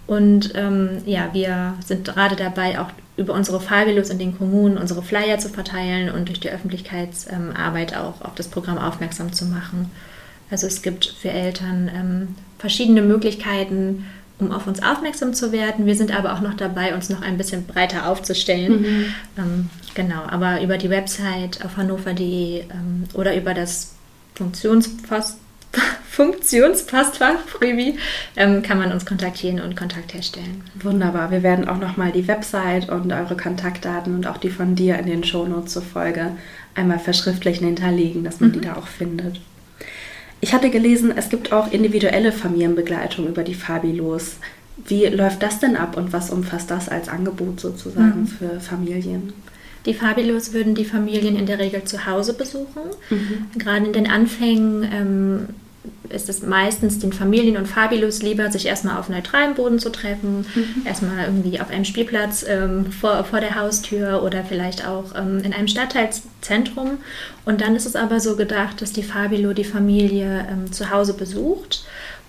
Und 0.08 0.52
ähm, 0.54 1.02
ja, 1.04 1.28
wir 1.34 1.74
sind 1.86 2.06
gerade 2.06 2.34
dabei, 2.34 2.80
auch 2.80 2.88
über 3.18 3.34
unsere 3.34 3.60
Fahrgelos 3.60 4.08
in 4.08 4.18
den 4.18 4.36
Kommunen 4.36 4.78
unsere 4.78 5.02
Flyer 5.02 5.38
zu 5.38 5.50
verteilen 5.50 6.10
und 6.10 6.28
durch 6.28 6.40
die 6.40 6.50
Öffentlichkeitsarbeit 6.50 7.94
auch 7.94 8.22
auf 8.22 8.34
das 8.34 8.48
Programm 8.48 8.78
aufmerksam 8.78 9.34
zu 9.34 9.44
machen. 9.44 9.90
Also 10.50 10.66
es 10.66 10.80
gibt 10.80 11.04
für 11.20 11.30
Eltern 11.30 11.90
ähm, 11.94 12.34
verschiedene 12.58 13.02
Möglichkeiten, 13.02 14.06
um 14.38 14.50
auf 14.50 14.66
uns 14.66 14.82
aufmerksam 14.82 15.34
zu 15.34 15.52
werden. 15.52 15.84
Wir 15.84 15.94
sind 15.94 16.16
aber 16.16 16.32
auch 16.32 16.40
noch 16.40 16.54
dabei, 16.54 16.94
uns 16.94 17.10
noch 17.10 17.20
ein 17.20 17.36
bisschen 17.36 17.66
breiter 17.66 18.08
aufzustellen. 18.08 18.80
Mhm. 18.80 19.04
Ähm, 19.36 19.70
genau, 19.92 20.22
aber 20.22 20.62
über 20.62 20.78
die 20.78 20.88
Website 20.88 21.62
auf 21.66 21.76
hannover.de 21.76 22.60
ähm, 22.60 23.04
oder 23.12 23.36
über 23.36 23.52
das 23.52 23.94
Funktionspost 24.36 25.36
Funktionspostfach 26.10 27.38
Freebie 27.46 27.98
ähm, 28.36 28.62
kann 28.62 28.78
man 28.78 28.92
uns 28.92 29.06
kontaktieren 29.06 29.60
und 29.60 29.76
Kontakt 29.76 30.14
herstellen. 30.14 30.62
Wunderbar. 30.80 31.30
Wir 31.30 31.42
werden 31.42 31.68
auch 31.68 31.78
nochmal 31.78 32.12
die 32.12 32.26
Website 32.26 32.88
und 32.88 33.12
eure 33.12 33.36
Kontaktdaten 33.36 34.14
und 34.14 34.26
auch 34.26 34.38
die 34.38 34.50
von 34.50 34.74
dir 34.74 34.98
in 34.98 35.06
den 35.06 35.24
Shownotes 35.24 35.72
zur 35.72 35.82
Folge 35.82 36.32
einmal 36.74 36.98
verschriftlich 36.98 37.58
hinterlegen, 37.58 38.24
dass 38.24 38.40
man 38.40 38.50
mhm. 38.50 38.54
die 38.54 38.60
da 38.62 38.76
auch 38.76 38.86
findet. 38.86 39.40
Ich 40.40 40.52
hatte 40.52 40.70
gelesen, 40.70 41.12
es 41.16 41.28
gibt 41.28 41.52
auch 41.52 41.72
individuelle 41.72 42.32
Familienbegleitung 42.32 43.26
über 43.26 43.42
die 43.42 43.54
Fabilos. 43.54 44.36
Wie 44.86 45.06
läuft 45.06 45.42
das 45.42 45.58
denn 45.58 45.76
ab 45.76 45.96
und 45.96 46.12
was 46.12 46.30
umfasst 46.30 46.70
das 46.70 46.88
als 46.88 47.08
Angebot 47.08 47.60
sozusagen 47.60 48.20
mhm. 48.20 48.26
für 48.26 48.60
Familien? 48.60 49.32
Die 49.86 49.94
Fabilos 49.94 50.52
würden 50.52 50.74
die 50.74 50.84
Familien 50.84 51.36
in 51.36 51.46
der 51.46 51.58
Regel 51.58 51.84
zu 51.84 52.06
Hause 52.06 52.34
besuchen. 52.34 52.82
Mhm. 53.10 53.46
Gerade 53.58 53.86
in 53.86 53.92
den 53.92 54.10
Anfängen 54.10 54.88
ähm, 54.92 55.48
ist 56.08 56.28
es 56.28 56.42
meistens 56.42 56.98
den 56.98 57.12
Familien 57.12 57.56
und 57.56 57.66
Fabilos 57.66 58.22
lieber, 58.22 58.50
sich 58.50 58.66
erstmal 58.66 58.98
auf 58.98 59.08
neutralem 59.08 59.54
Boden 59.54 59.78
zu 59.78 59.90
treffen, 59.90 60.46
mhm. 60.54 60.86
erstmal 60.86 61.26
irgendwie 61.26 61.60
auf 61.60 61.70
einem 61.70 61.84
Spielplatz 61.84 62.44
ähm, 62.48 62.92
vor, 62.92 63.24
vor 63.24 63.40
der 63.40 63.54
Haustür 63.54 64.22
oder 64.22 64.44
vielleicht 64.44 64.86
auch 64.86 65.14
ähm, 65.16 65.40
in 65.44 65.52
einem 65.52 65.68
Stadtteilzentrum. 65.68 66.98
Und 67.44 67.60
dann 67.60 67.76
ist 67.76 67.86
es 67.86 67.96
aber 67.96 68.20
so 68.20 68.36
gedacht, 68.36 68.80
dass 68.82 68.92
die 68.92 69.02
Fabilo 69.02 69.52
die 69.52 69.64
Familie 69.64 70.46
ähm, 70.50 70.72
zu 70.72 70.90
Hause 70.90 71.14
besucht 71.14 71.84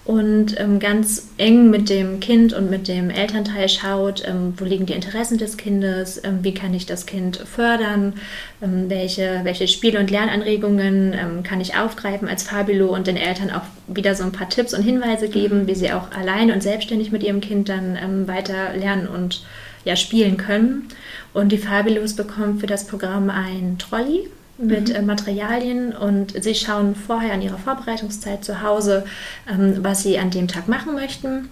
und 0.10 0.60
ähm, 0.60 0.80
ganz 0.80 1.28
eng 1.38 1.70
mit 1.70 1.88
dem 1.88 2.20
Kind 2.20 2.52
und 2.54 2.68
mit 2.72 2.88
dem 2.88 3.12
Elternteil 3.12 3.70
schaut, 3.70 4.24
ähm, 4.28 4.56
wo 4.58 4.66
liegen 4.66 4.88
die 4.88 4.94
Interessen 4.94 5.38
des 5.38 5.56
Kindes, 5.56 6.20
ähm, 6.24 6.40
wie 6.42 6.56
kann 6.56 6.74
ich 6.74 6.88
das 6.88 7.06
Kind 7.06 7.38
fördern, 7.38 8.14
ähm, 8.60 8.90
welche, 8.90 9.42
welche 9.44 9.68
Spiel- 9.68 10.00
und 10.00 10.10
Lernanregungen 10.10 11.14
ähm, 11.14 11.44
kann 11.44 11.62
ich 11.62 11.78
aufgreifen 11.78 12.28
als 12.28 12.42
Fabilo 12.42 12.88
und 12.88 13.06
den 13.06 13.18
Eltern 13.18 13.52
auch 13.52 13.62
wieder 13.86 14.16
so 14.16 14.24
ein 14.24 14.32
paar 14.32 14.50
Tipps 14.50 14.74
und 14.74 14.82
Hinweise 14.82 15.30
geben, 15.30 15.68
wie 15.68 15.76
sie 15.76 15.92
auch 15.92 16.10
allein 16.10 16.50
und 16.50 16.64
selbstständig 16.64 17.12
mit 17.12 17.22
ihrem 17.22 17.40
Kind 17.40 17.70
dann 17.70 17.96
ähm, 17.96 18.28
weiter 18.28 18.76
lernen 18.76 19.08
und 19.08 19.44
ja, 19.86 19.96
spielen 19.96 20.38
können. 20.38 20.88
Und 21.36 21.52
die 21.52 21.60
Fabilos 21.60 22.16
bekommen 22.16 22.58
für 22.58 22.66
das 22.66 22.88
Programm 22.88 23.30
ein 23.30 23.78
Trolley 23.78 24.28
mit 24.60 24.90
mhm. 24.90 24.96
äh, 24.96 25.02
Materialien 25.02 25.94
und 25.94 26.42
sie 26.44 26.56
schauen 26.56 26.96
vorher 26.96 27.34
an 27.34 27.42
ihrer 27.42 27.58
Vorbereitungszeit 27.58 28.44
zu 28.44 28.62
Hause, 28.62 29.06
ähm, 29.50 29.78
was 29.82 30.04
sie 30.04 30.20
an 30.20 30.30
dem 30.30 30.48
Tag 30.48 30.68
machen 30.68 30.94
möchten 30.94 31.50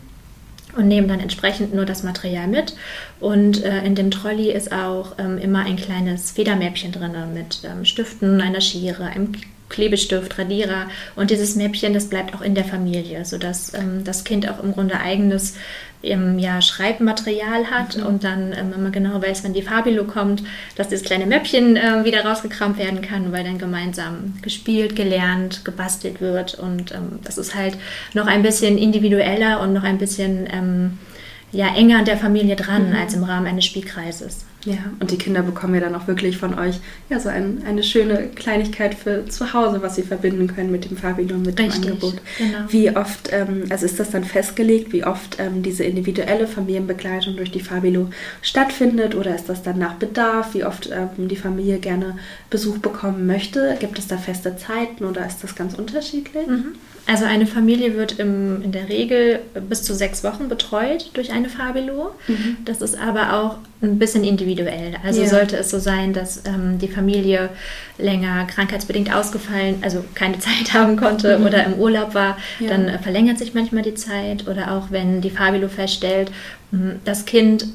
und 0.76 0.88
nehmen 0.88 1.08
dann 1.08 1.20
entsprechend 1.20 1.74
nur 1.74 1.86
das 1.86 2.04
Material 2.04 2.48
mit. 2.48 2.76
Und 3.20 3.64
äh, 3.64 3.84
in 3.84 3.96
dem 3.96 4.12
Trolley 4.12 4.52
ist 4.52 4.72
auch 4.72 5.16
ähm, 5.18 5.38
immer 5.38 5.66
ein 5.66 5.78
kleines 5.78 6.32
Federmäppchen 6.32 6.92
drin 6.92 7.14
mit 7.34 7.62
ähm, 7.64 7.86
Stiften, 7.86 8.42
einer 8.42 8.62
Schere, 8.62 9.06
einem 9.06 9.32
Klebestift, 9.70 10.38
Radierer. 10.38 10.88
Und 11.16 11.32
dieses 11.32 11.56
Mäppchen, 11.56 11.94
das 11.94 12.06
bleibt 12.06 12.34
auch 12.36 12.42
in 12.42 12.56
der 12.56 12.66
Familie, 12.66 13.26
sodass 13.26 13.74
ähm, 13.74 14.04
das 14.04 14.24
Kind 14.24 14.50
auch 14.50 14.64
im 14.64 14.74
Grunde 14.74 15.00
eigenes 15.00 15.56
ähm, 16.04 16.40
ja, 16.40 16.62
Schreibmaterial 16.62 17.70
hat 17.70 17.98
mhm. 17.98 18.06
und 18.06 18.24
dann, 18.24 18.54
ähm, 18.54 18.72
wenn 18.72 18.84
man 18.84 18.92
genau 18.92 19.22
weiß, 19.22 19.44
wenn 19.44 19.54
die 19.54 19.62
Fabilo 19.62 20.06
kommt, 20.06 20.44
dass 20.76 20.90
dieses 20.90 21.06
kleine 21.06 21.26
Mäppchen 21.26 21.76
äh, 21.76 22.06
wieder 22.06 22.24
rausgekramt 22.24 22.78
werden 22.78 23.02
kann, 23.02 23.32
weil 23.32 23.44
dann 23.44 23.58
gemeinsam 23.58 24.36
gespielt, 24.42 24.96
gelernt, 24.96 25.66
gebastelt 25.66 26.22
wird. 26.22 26.56
Und 26.56 26.92
ähm, 26.92 27.20
das 27.24 27.38
ist 27.38 27.56
halt 27.56 27.78
noch 28.14 28.28
ein 28.28 28.44
bisschen 28.44 28.78
individueller 28.78 29.60
und 29.62 29.74
noch 29.74 29.84
ein 29.84 29.98
bisschen 29.98 30.48
ähm, 30.52 31.00
ja, 31.52 31.74
enger 31.76 32.00
an 32.00 32.06
der 32.06 32.18
Familie 32.18 32.56
dran 32.56 32.90
mhm. 32.90 32.96
als 32.96 33.14
im 33.14 33.24
Rahmen 33.24 33.48
eines 33.48 33.66
Spielkreises. 33.66 34.46
Ja, 34.68 34.80
und 35.00 35.12
die 35.12 35.18
Kinder 35.18 35.44
bekommen 35.44 35.76
ja 35.76 35.80
dann 35.80 35.96
auch 35.96 36.08
wirklich 36.08 36.38
von 36.38 36.60
euch 36.60 36.82
ja 37.10 37.22
so 37.22 37.30
ein, 37.30 37.64
eine 37.66 37.84
schöne 37.84 38.28
Kleinigkeit 38.28 38.96
für 38.96 39.26
zu 39.26 39.54
Hause, 39.54 39.82
was 39.82 39.96
sie 39.96 40.02
verbinden 40.02 40.48
können 40.48 40.74
mit 40.74 40.90
dem 40.90 40.98
Fabilo, 40.98 41.38
mit 41.38 41.58
Richtig, 41.58 41.84
dem 41.84 41.94
Angebot. 41.94 42.16
Genau. 42.38 42.58
Wie 42.68 42.94
oft, 42.94 43.30
ähm, 43.32 43.64
also 43.70 43.86
ist 43.86 43.98
das 43.98 44.10
dann 44.10 44.26
festgelegt, 44.26 44.92
wie 44.92 45.06
oft 45.06 45.38
ähm, 45.40 45.64
diese 45.64 45.86
individuelle 45.86 46.48
Familienbegleitung 46.48 47.38
durch 47.38 47.50
die 47.50 47.62
Fabilo 47.62 48.10
stattfindet 48.42 49.16
oder 49.16 49.34
ist 49.34 49.48
das 49.48 49.64
dann 49.64 49.80
nach 49.80 49.94
Bedarf, 49.94 50.54
wie 50.54 50.66
oft 50.66 50.90
ähm, 50.92 51.30
die 51.30 51.38
Familie 51.38 51.80
gerne 51.80 52.18
Besuch 52.50 52.80
bekommen 52.80 53.26
möchte? 53.26 53.78
Gibt 53.80 53.98
es 53.98 54.08
da 54.08 54.18
feste 54.18 54.58
Zeiten 54.58 55.06
oder 55.06 55.26
ist 55.26 55.46
das 55.46 55.56
ganz 55.56 55.76
unterschiedlich? 55.76 56.46
Mhm. 56.46 56.74
Also 57.08 57.24
eine 57.24 57.48
Familie 57.48 57.96
wird 57.96 58.20
im, 58.20 58.62
in 58.62 58.74
der 58.74 58.90
Regel 58.90 59.40
bis 59.70 59.82
zu 59.84 59.96
sechs 59.96 60.26
Wochen 60.26 60.50
betreut 60.50 61.10
durch 61.14 61.32
eine 61.32 61.48
Fabilo. 61.48 62.12
Mhm. 62.28 62.58
Das 62.66 62.82
ist 62.82 62.98
aber 62.98 63.34
auch 63.34 63.58
ein 63.82 63.98
bisschen 63.98 64.26
individuell. 64.26 64.96
Also 65.06 65.22
ja. 65.22 65.30
sollte 65.30 65.56
es 65.56 65.70
so 65.70 65.80
sein, 65.80 66.12
dass 66.12 66.44
ähm, 66.46 66.80
die 66.80 66.90
Familie 66.90 67.50
länger 67.98 68.46
krankheitsbedingt 68.46 69.14
ausgefallen, 69.16 69.76
also 69.82 70.04
keine 70.16 70.38
Zeit 70.40 70.74
haben 70.74 70.98
konnte 70.98 71.40
mhm. 71.40 71.46
oder 71.46 71.64
im 71.66 71.76
Urlaub 71.76 72.14
war, 72.14 72.38
ja. 72.60 72.68
dann 72.68 73.00
verlängert 73.00 73.38
sich 73.38 73.54
manchmal 73.54 73.84
die 73.84 73.96
Zeit. 73.96 74.46
Oder 74.48 74.74
auch 74.74 74.92
wenn 74.92 75.22
die 75.22 75.30
Fabilo 75.30 75.70
feststellt, 75.70 76.30
das 77.06 77.26
Kind 77.26 77.68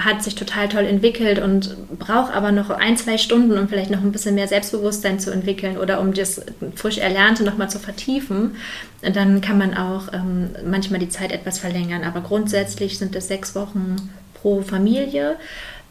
hat 0.00 0.22
sich 0.22 0.36
total 0.36 0.68
toll 0.68 0.84
entwickelt 0.84 1.40
und 1.40 1.76
braucht 1.98 2.32
aber 2.32 2.52
noch 2.52 2.70
ein, 2.70 2.96
zwei 2.96 3.18
Stunden, 3.18 3.58
um 3.58 3.68
vielleicht 3.68 3.90
noch 3.90 4.00
ein 4.00 4.12
bisschen 4.12 4.36
mehr 4.36 4.46
Selbstbewusstsein 4.46 5.18
zu 5.18 5.32
entwickeln 5.32 5.76
oder 5.76 6.00
um 6.00 6.14
das 6.14 6.40
frisch 6.76 6.98
Erlernte 6.98 7.42
nochmal 7.42 7.68
zu 7.68 7.80
vertiefen, 7.80 8.54
dann 9.02 9.40
kann 9.40 9.58
man 9.58 9.74
auch 9.74 10.12
ähm, 10.12 10.50
manchmal 10.64 11.00
die 11.00 11.08
Zeit 11.08 11.32
etwas 11.32 11.58
verlängern. 11.58 12.04
Aber 12.04 12.20
grundsätzlich 12.20 12.96
sind 12.96 13.16
es 13.16 13.26
sechs 13.26 13.56
Wochen 13.56 13.96
pro 14.34 14.62
Familie. 14.62 15.34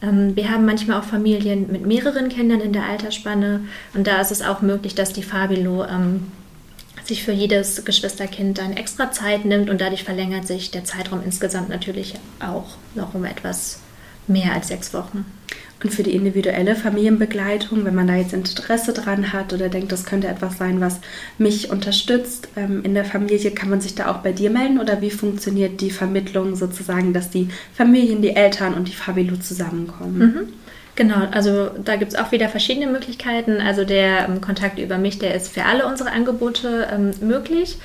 Ähm, 0.00 0.34
wir 0.34 0.50
haben 0.50 0.64
manchmal 0.64 1.00
auch 1.00 1.04
Familien 1.04 1.70
mit 1.70 1.86
mehreren 1.86 2.30
Kindern 2.30 2.62
in 2.62 2.72
der 2.72 2.84
Altersspanne 2.84 3.60
und 3.92 4.06
da 4.06 4.22
ist 4.22 4.32
es 4.32 4.40
auch 4.40 4.62
möglich, 4.62 4.94
dass 4.94 5.12
die 5.12 5.22
Fabilo 5.22 5.84
ähm, 5.84 6.32
sich 7.04 7.24
für 7.24 7.32
jedes 7.32 7.84
Geschwisterkind 7.84 8.56
dann 8.56 8.74
extra 8.74 9.10
Zeit 9.12 9.44
nimmt 9.44 9.68
und 9.68 9.82
dadurch 9.82 10.04
verlängert 10.04 10.46
sich 10.46 10.70
der 10.70 10.84
Zeitraum 10.84 11.20
insgesamt 11.22 11.68
natürlich 11.68 12.14
auch 12.40 12.76
noch 12.94 13.14
um 13.14 13.26
etwas 13.26 13.80
mehr 14.28 14.52
als 14.52 14.68
sechs 14.68 14.94
Wochen. 14.94 15.24
Und 15.82 15.94
für 15.94 16.02
die 16.02 16.14
individuelle 16.14 16.74
Familienbegleitung, 16.74 17.84
wenn 17.84 17.94
man 17.94 18.08
da 18.08 18.16
jetzt 18.16 18.32
Interesse 18.32 18.92
dran 18.92 19.32
hat 19.32 19.52
oder 19.52 19.68
denkt, 19.68 19.92
das 19.92 20.04
könnte 20.04 20.26
etwas 20.26 20.58
sein, 20.58 20.80
was 20.80 20.98
mich 21.38 21.70
unterstützt 21.70 22.48
ähm, 22.56 22.82
in 22.82 22.94
der 22.94 23.04
Familie, 23.04 23.52
kann 23.52 23.70
man 23.70 23.80
sich 23.80 23.94
da 23.94 24.10
auch 24.10 24.18
bei 24.18 24.32
dir 24.32 24.50
melden 24.50 24.80
oder 24.80 25.00
wie 25.00 25.10
funktioniert 25.10 25.80
die 25.80 25.92
Vermittlung 25.92 26.56
sozusagen, 26.56 27.12
dass 27.12 27.30
die 27.30 27.48
Familien, 27.72 28.22
die 28.22 28.34
Eltern 28.34 28.74
und 28.74 28.88
die 28.88 28.92
Fabilo 28.92 29.36
zusammenkommen? 29.36 30.18
Mhm. 30.18 30.52
Genau, 30.96 31.28
also 31.30 31.70
da 31.84 31.94
gibt 31.94 32.12
es 32.12 32.18
auch 32.18 32.32
wieder 32.32 32.48
verschiedene 32.48 32.88
Möglichkeiten. 32.88 33.60
Also 33.60 33.84
der 33.84 34.28
ähm, 34.28 34.40
Kontakt 34.40 34.80
über 34.80 34.98
mich, 34.98 35.20
der 35.20 35.32
ist 35.36 35.46
für 35.46 35.64
alle 35.64 35.86
unsere 35.86 36.10
Angebote 36.10 36.88
ähm, 36.92 37.12
möglich. 37.20 37.78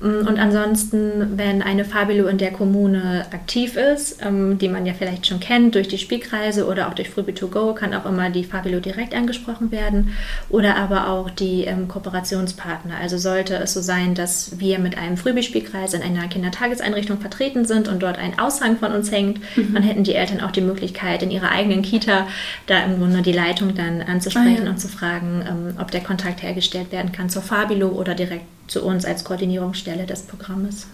Mm, 0.00 0.26
und 0.26 0.38
ansonsten, 0.38 1.36
wenn 1.36 1.62
eine 1.62 1.84
Fabilo 1.84 2.26
in 2.26 2.38
der 2.38 2.52
Kommune 2.52 3.26
aktiv 3.32 3.76
ist, 3.76 4.24
ähm, 4.24 4.58
die 4.58 4.68
man 4.68 4.86
ja 4.86 4.94
vielleicht 4.94 5.26
schon 5.26 5.40
kennt 5.40 5.74
durch 5.74 5.88
die 5.88 5.98
Spielkreise 5.98 6.66
oder 6.66 6.88
auch 6.88 6.94
durch 6.94 7.08
Freebie2Go, 7.08 7.74
kann 7.74 7.94
auch 7.94 8.06
immer 8.06 8.30
die 8.30 8.44
Fabilo 8.44 8.80
direkt 8.80 9.14
angesprochen 9.14 9.70
werden 9.70 10.12
oder 10.48 10.76
aber 10.76 11.08
auch 11.08 11.30
die 11.30 11.64
ähm, 11.64 11.88
Kooperationspartner. 11.88 12.94
Also 13.00 13.18
sollte 13.18 13.54
es 13.56 13.74
so 13.74 13.80
sein, 13.80 14.14
dass 14.14 14.58
wir 14.58 14.78
mit 14.78 14.96
einem 14.96 15.16
Freebie-Spielkreis 15.16 15.94
in 15.94 16.02
einer 16.02 16.28
Kindertageseinrichtung 16.28 17.18
vertreten 17.18 17.64
sind 17.64 17.88
und 17.88 18.02
dort 18.02 18.18
ein 18.18 18.38
Aushang 18.38 18.78
von 18.78 18.92
uns 18.92 19.12
hängt, 19.12 19.40
mhm. 19.56 19.74
dann 19.74 19.82
hätten 19.82 20.04
die 20.04 20.14
Eltern 20.14 20.40
auch 20.40 20.50
die 20.50 20.62
Möglichkeit, 20.62 21.22
in 21.22 21.30
ihrer 21.30 21.50
eigenen 21.50 21.82
Kita 21.82 22.26
da 22.66 22.84
im 22.84 22.98
Grunde 22.98 23.22
die 23.22 23.32
Leitung 23.32 23.74
dann 23.74 24.00
anzusprechen 24.00 24.62
ah, 24.62 24.64
ja. 24.64 24.70
und 24.70 24.78
zu 24.78 24.88
fragen, 24.88 25.44
ähm, 25.46 25.74
ob 25.80 25.90
der 25.90 26.00
Kontakt 26.00 26.42
hergestellt 26.42 26.90
werden 26.90 27.12
kann 27.12 27.28
zur 27.28 27.42
Fabilo 27.42 27.88
oder 27.88 28.14
direkt 28.14 28.44
zu 28.70 28.84
uns 28.84 29.04
als 29.04 29.24
Koordinierungsstelle 29.24 30.06
des 30.06 30.22
Programmes. 30.22 30.86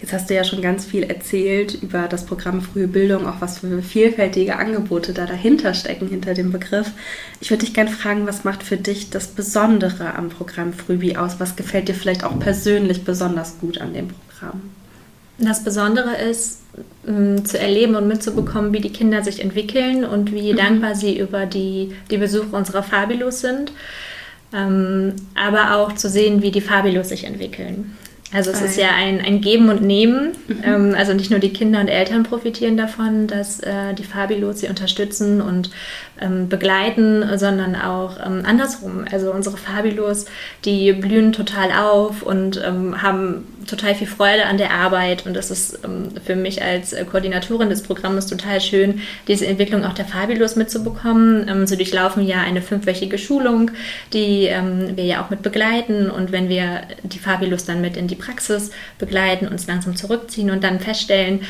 Jetzt 0.00 0.12
hast 0.12 0.30
du 0.30 0.34
ja 0.34 0.44
schon 0.44 0.62
ganz 0.62 0.84
viel 0.84 1.02
erzählt 1.02 1.82
über 1.82 2.06
das 2.06 2.24
Programm 2.24 2.62
Frühe 2.62 2.86
Bildung, 2.86 3.26
auch 3.26 3.40
was 3.40 3.58
für 3.58 3.82
vielfältige 3.82 4.56
Angebote 4.56 5.12
da 5.12 5.26
dahinter 5.26 5.74
stecken, 5.74 6.08
hinter 6.08 6.34
dem 6.34 6.52
Begriff. 6.52 6.92
Ich 7.40 7.50
würde 7.50 7.64
dich 7.64 7.74
gerne 7.74 7.90
fragen, 7.90 8.26
was 8.26 8.44
macht 8.44 8.62
für 8.62 8.76
dich 8.76 9.10
das 9.10 9.26
Besondere 9.26 10.14
am 10.14 10.28
Programm 10.28 10.72
Frühbi 10.72 11.16
aus? 11.16 11.40
Was 11.40 11.56
gefällt 11.56 11.88
dir 11.88 11.94
vielleicht 11.94 12.22
auch 12.22 12.38
persönlich 12.38 13.04
besonders 13.04 13.58
gut 13.58 13.80
an 13.80 13.92
dem 13.92 14.08
Programm? 14.08 14.62
Das 15.38 15.64
Besondere 15.64 16.16
ist, 16.16 16.60
ähm, 17.06 17.44
zu 17.44 17.58
erleben 17.58 17.96
und 17.96 18.06
mitzubekommen, 18.06 18.72
wie 18.72 18.80
die 18.80 18.92
Kinder 18.92 19.22
sich 19.24 19.40
entwickeln 19.40 20.04
und 20.04 20.32
wie 20.32 20.52
mhm. 20.52 20.56
dankbar 20.56 20.94
sie 20.94 21.18
über 21.18 21.46
die, 21.46 21.94
die 22.10 22.18
Besuche 22.18 22.54
unserer 22.54 22.82
Fabilos 22.82 23.40
sind. 23.40 23.72
Ähm, 24.52 25.14
aber 25.34 25.76
auch 25.76 25.94
zu 25.94 26.08
sehen, 26.08 26.42
wie 26.42 26.50
die 26.50 26.60
Fabilos 26.60 27.10
sich 27.10 27.24
entwickeln. 27.24 27.96
Also 28.30 28.50
es 28.50 28.60
ist 28.60 28.76
ja 28.76 28.90
ein, 28.94 29.22
ein 29.22 29.40
Geben 29.40 29.70
und 29.70 29.82
Nehmen. 29.82 30.32
Mhm. 30.48 30.62
Ähm, 30.62 30.94
also 30.96 31.14
nicht 31.14 31.30
nur 31.30 31.40
die 31.40 31.52
Kinder 31.52 31.80
und 31.80 31.88
Eltern 31.88 32.24
profitieren 32.24 32.76
davon, 32.76 33.26
dass 33.26 33.60
äh, 33.60 33.94
die 33.94 34.04
Fabilos 34.04 34.60
sie 34.60 34.68
unterstützen 34.68 35.40
und 35.40 35.70
ähm, 36.20 36.48
begleiten, 36.48 37.24
sondern 37.38 37.74
auch 37.74 38.18
ähm, 38.24 38.42
andersrum. 38.44 39.06
Also 39.10 39.32
unsere 39.32 39.56
Fabilos, 39.56 40.26
die 40.66 40.92
blühen 40.92 41.32
total 41.32 41.72
auf 41.72 42.22
und 42.22 42.62
ähm, 42.62 43.00
haben 43.00 43.46
total 43.66 43.94
viel 43.94 44.06
Freude 44.06 44.44
an 44.44 44.58
der 44.58 44.72
Arbeit. 44.72 45.24
Und 45.24 45.34
das 45.34 45.50
ist 45.50 45.78
für 46.24 46.36
mich 46.36 46.62
als 46.62 46.92
äh, 46.92 47.04
Koordinatorin 47.04 47.70
des 47.70 47.82
Programmes 47.82 48.26
total 48.26 48.60
schön, 48.60 49.00
diese 49.26 49.46
Entwicklung 49.46 49.84
auch 49.84 49.94
der 49.94 50.04
Fabilos 50.04 50.54
mitzubekommen. 50.56 51.66
Sie 51.66 51.76
durchlaufen 51.76 52.26
ja 52.26 52.42
eine 52.42 52.60
fünfwöchige 52.60 53.18
Schulung, 53.18 53.70
die 54.12 54.50
wir 54.94 55.04
ja 55.04 55.22
auch 55.22 55.30
mit 55.30 55.42
begleiten. 55.42 56.10
Und 56.10 56.32
wenn 56.32 56.48
wir 56.48 56.82
die 57.02 57.18
Fabilos 57.18 57.64
dann 57.64 57.80
mit 57.80 57.96
in 57.96 58.08
die 58.08 58.17
Praxis 58.18 58.70
begleiten, 58.98 59.48
uns 59.48 59.66
langsam 59.66 59.96
zurückziehen 59.96 60.50
und 60.50 60.64
dann 60.64 60.80
feststellen, 60.80 61.40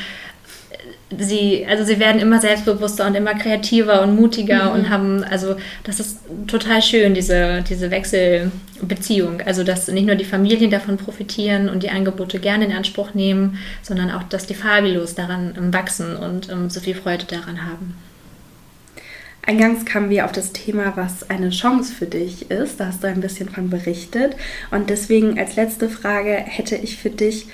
sie, 1.17 1.65
also 1.67 1.83
sie 1.83 1.99
werden 1.99 2.21
immer 2.21 2.39
selbstbewusster 2.39 3.07
und 3.07 3.15
immer 3.15 3.33
kreativer 3.33 4.01
und 4.01 4.15
mutiger 4.15 4.65
mhm. 4.65 4.71
und 4.71 4.89
haben, 4.89 5.23
also 5.23 5.55
das 5.83 5.99
ist 5.99 6.19
total 6.47 6.81
schön, 6.81 7.13
diese, 7.13 7.63
diese 7.67 7.91
Wechselbeziehung. 7.91 9.41
Also 9.45 9.63
dass 9.63 9.87
nicht 9.87 10.05
nur 10.05 10.15
die 10.15 10.25
Familien 10.25 10.69
davon 10.69 10.97
profitieren 10.97 11.69
und 11.69 11.83
die 11.83 11.89
Angebote 11.89 12.39
gerne 12.39 12.65
in 12.65 12.73
Anspruch 12.73 13.13
nehmen, 13.13 13.59
sondern 13.81 14.11
auch, 14.11 14.23
dass 14.23 14.45
die 14.45 14.55
Fabilos 14.55 15.15
daran 15.15 15.73
wachsen 15.73 16.15
und 16.15 16.51
um, 16.51 16.69
so 16.69 16.79
viel 16.79 16.95
Freude 16.95 17.25
daran 17.25 17.65
haben. 17.65 17.95
Eingangs 19.49 19.83
kamen 19.83 20.11
wir 20.11 20.25
auf 20.25 20.31
das 20.31 20.53
Thema, 20.53 20.93
was 20.95 21.27
eine 21.31 21.49
Chance 21.49 21.91
für 21.91 22.05
dich 22.05 22.51
ist. 22.51 22.79
Da 22.79 22.85
hast 22.85 23.01
du 23.01 23.07
ein 23.07 23.19
bisschen 23.19 23.49
von 23.49 23.71
berichtet. 23.71 24.35
Und 24.69 24.91
deswegen 24.91 25.39
als 25.39 25.55
letzte 25.55 25.89
Frage 25.89 26.33
hätte 26.33 26.75
ich 26.75 26.97
für 26.97 27.09
dich, 27.09 27.47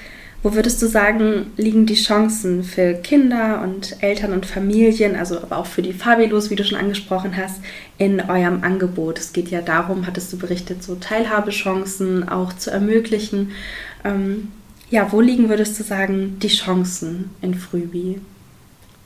wo 0.43 0.53
würdest 0.53 0.81
du 0.81 0.87
sagen, 0.87 1.53
liegen 1.55 1.85
die 1.85 1.95
Chancen 1.95 2.65
für 2.65 2.95
Kinder 2.95 3.61
und 3.63 4.03
Eltern 4.03 4.33
und 4.33 4.45
Familien, 4.45 5.15
also 5.15 5.37
aber 5.39 5.57
auch 5.57 5.67
für 5.67 5.81
die 5.81 5.93
Fabilos, 5.93 6.49
wie 6.49 6.57
du 6.57 6.65
schon 6.65 6.77
angesprochen 6.77 7.37
hast, 7.37 7.61
in 7.97 8.19
eurem 8.19 8.61
Angebot? 8.65 9.17
Es 9.17 9.31
geht 9.31 9.47
ja 9.47 9.61
darum, 9.61 10.05
hattest 10.05 10.33
du 10.33 10.37
berichtet, 10.37 10.83
so 10.83 10.95
Teilhabechancen 10.95 12.27
auch 12.27 12.51
zu 12.51 12.71
ermöglichen. 12.71 13.51
Ähm, 14.03 14.49
ja, 14.89 15.13
wo 15.13 15.21
liegen, 15.21 15.47
würdest 15.47 15.79
du 15.79 15.83
sagen, 15.85 16.39
die 16.41 16.49
Chancen 16.49 17.29
in 17.41 17.55
Frühbi? 17.55 18.19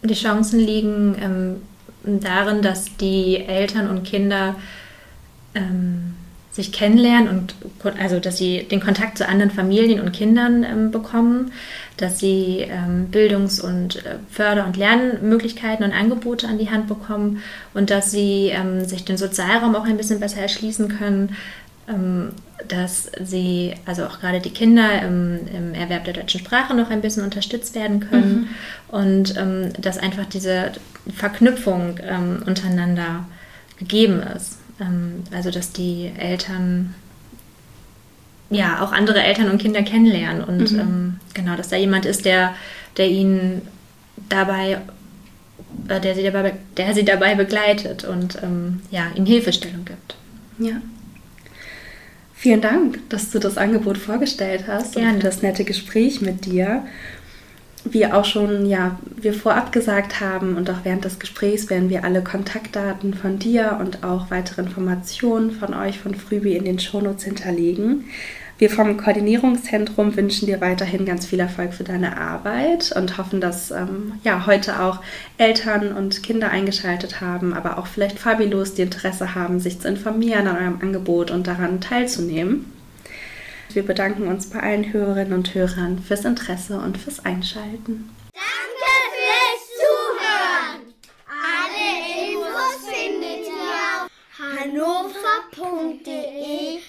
Die 0.02 0.16
Chancen 0.16 0.60
liegen 0.60 1.16
ähm, 1.22 1.56
darin, 2.04 2.62
dass 2.62 2.96
die 2.98 3.38
Eltern 3.46 3.90
und 3.90 4.04
Kinder 4.04 4.56
ähm, 5.56 6.16
sich 6.52 6.72
kennenlernen 6.72 7.30
und 7.30 7.56
also 8.00 8.20
dass 8.20 8.38
sie 8.38 8.64
den 8.64 8.82
Kontakt 8.82 9.18
zu 9.18 9.28
anderen 9.28 9.52
Familien 9.52 10.02
und 10.02 10.12
Kindern 10.12 10.64
ähm, 10.64 10.92
bekommen, 10.92 11.52
dass 11.98 12.20
sie 12.20 12.66
ähm, 12.68 13.08
Bildungs- 13.12 13.62
und 13.62 13.98
äh, 13.98 14.16
Förder- 14.32 14.66
und 14.66 14.76
Lernmöglichkeiten 14.76 15.86
und 15.86 15.94
Angebote 15.94 16.48
an 16.48 16.58
die 16.58 16.70
Hand 16.70 16.88
bekommen 16.88 17.42
und 17.74 17.90
dass 17.92 18.12
sie 18.12 18.48
ähm, 18.48 18.84
sich 18.86 19.06
den 19.06 19.18
Sozialraum 19.18 19.76
auch 19.76 19.86
ein 19.86 19.98
bisschen 19.98 20.20
besser 20.20 20.42
erschließen 20.42 20.98
können, 20.98 21.36
dass 22.68 23.12
sie, 23.24 23.74
also 23.86 24.06
auch 24.06 24.20
gerade 24.20 24.40
die 24.40 24.52
Kinder 24.52 25.02
im, 25.02 25.40
im, 25.56 25.74
Erwerb 25.74 26.06
der 26.06 26.14
deutschen 26.14 26.40
Sprache 26.40 26.76
noch 26.76 26.90
ein 26.90 27.02
bisschen 27.02 27.24
unterstützt 27.24 27.74
werden 27.74 28.00
können 28.00 28.50
mhm. 28.90 28.96
und 28.96 29.38
ähm, 29.38 29.74
dass 29.80 29.98
einfach 29.98 30.26
diese 30.26 30.74
Verknüpfung 31.16 32.00
ähm, 32.04 32.44
untereinander 32.46 33.26
gegeben 33.78 34.22
ist. 34.36 34.60
Ähm, 34.80 35.24
also 35.34 35.52
dass 35.52 35.72
die 35.72 36.12
Eltern 36.18 36.94
ja 38.50 38.82
auch 38.82 38.92
andere 38.92 39.24
Eltern 39.24 39.50
und 39.50 39.60
Kinder 39.60 39.84
kennenlernen 39.84 40.44
und 40.44 40.72
mhm. 40.72 40.80
Ähm, 40.80 41.20
genau, 41.34 41.56
dass 41.56 41.70
da 41.70 41.76
jemand 41.76 42.06
ist, 42.06 42.26
der, 42.26 42.54
der 42.98 43.10
ihnen 43.10 43.62
dabei 44.28 44.80
äh, 45.88 46.00
der 46.00 46.16
sie 46.16 46.24
dabei, 46.24 46.54
der 46.78 46.94
sie 46.94 47.06
dabei 47.06 47.36
begleitet 47.36 48.04
und 48.04 48.42
ähm, 48.44 48.82
ja, 48.92 49.08
ihnen 49.16 49.26
Hilfestellung 49.26 49.86
gibt. 49.86 50.16
Ja. 50.60 50.82
Vielen 52.42 52.62
Dank, 52.62 53.00
dass 53.10 53.32
du 53.32 53.40
das 53.40 53.58
Angebot 53.58 53.98
vorgestellt 53.98 54.64
hast 54.66 54.96
Gerne. 54.96 55.16
und 55.16 55.26
das 55.26 55.42
nette 55.42 55.66
Gespräch 55.66 56.22
mit 56.22 56.46
dir. 56.46 56.86
Wie 57.84 58.06
auch 58.06 58.24
schon 58.24 58.66
ja, 58.66 58.98
wir 59.18 59.34
vorab 59.34 59.74
gesagt 59.74 60.22
haben 60.22 60.56
und 60.56 60.70
auch 60.70 60.86
während 60.86 61.04
des 61.04 61.20
Gesprächs 61.20 61.70
werden 61.70 61.90
wir 61.90 62.06
alle 62.06 62.24
Kontaktdaten 62.24 63.14
von 63.14 63.40
dir 63.40 63.78
und 63.82 64.06
auch 64.06 64.32
weitere 64.32 64.62
Informationen 64.62 65.52
von 65.52 65.74
euch 65.74 66.00
von 66.00 66.16
Frübi 66.16 66.56
in 66.56 66.64
den 66.64 66.80
Shownotes 66.80 67.26
hinterlegen. 67.26 68.06
Wir 68.60 68.70
vom 68.70 68.98
Koordinierungszentrum 68.98 70.18
wünschen 70.18 70.46
dir 70.48 70.60
weiterhin 70.60 71.06
ganz 71.06 71.26
viel 71.26 71.40
Erfolg 71.40 71.74
für 71.74 71.86
deine 71.86 72.18
Arbeit 72.18 72.92
und 72.94 73.18
hoffen, 73.18 73.40
dass 73.40 73.72
ähm, 73.72 74.20
ja, 74.26 74.46
heute 74.48 74.82
auch 74.82 75.00
Eltern 75.38 75.94
und 75.94 76.24
Kinder 76.24 76.52
eingeschaltet 76.52 77.22
haben, 77.22 77.54
aber 77.54 77.78
auch 77.78 77.88
vielleicht 77.88 78.20
Fabilos, 78.20 78.74
die 78.74 78.82
Interesse 78.82 79.34
haben, 79.34 79.62
sich 79.62 79.80
zu 79.80 79.88
informieren 79.88 80.46
an 80.46 80.58
eurem 80.58 80.82
Angebot 80.82 81.32
und 81.32 81.48
daran 81.48 81.80
teilzunehmen. 81.80 82.66
Wir 83.72 83.84
bedanken 83.84 84.28
uns 84.28 84.50
bei 84.50 84.60
allen 84.60 84.92
Hörerinnen 84.92 85.32
und 85.32 85.56
Hörern 85.56 86.00
fürs 86.06 86.26
Interesse 86.26 86.80
und 86.80 86.98
fürs 86.98 87.24
Einschalten. 87.24 88.10
Danke 88.34 88.92
fürs 89.16 89.64
Zuhören. 89.80 90.82
Alle 91.30 91.86
Infos 92.28 92.90
findet 92.92 93.48
ihr 93.48 94.04
auf 94.04 94.10
hannover.de 95.16 96.20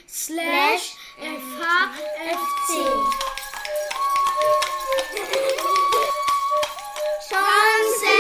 slash 0.09 0.90
FHFC. 1.21 2.71
Chance! 7.29 8.20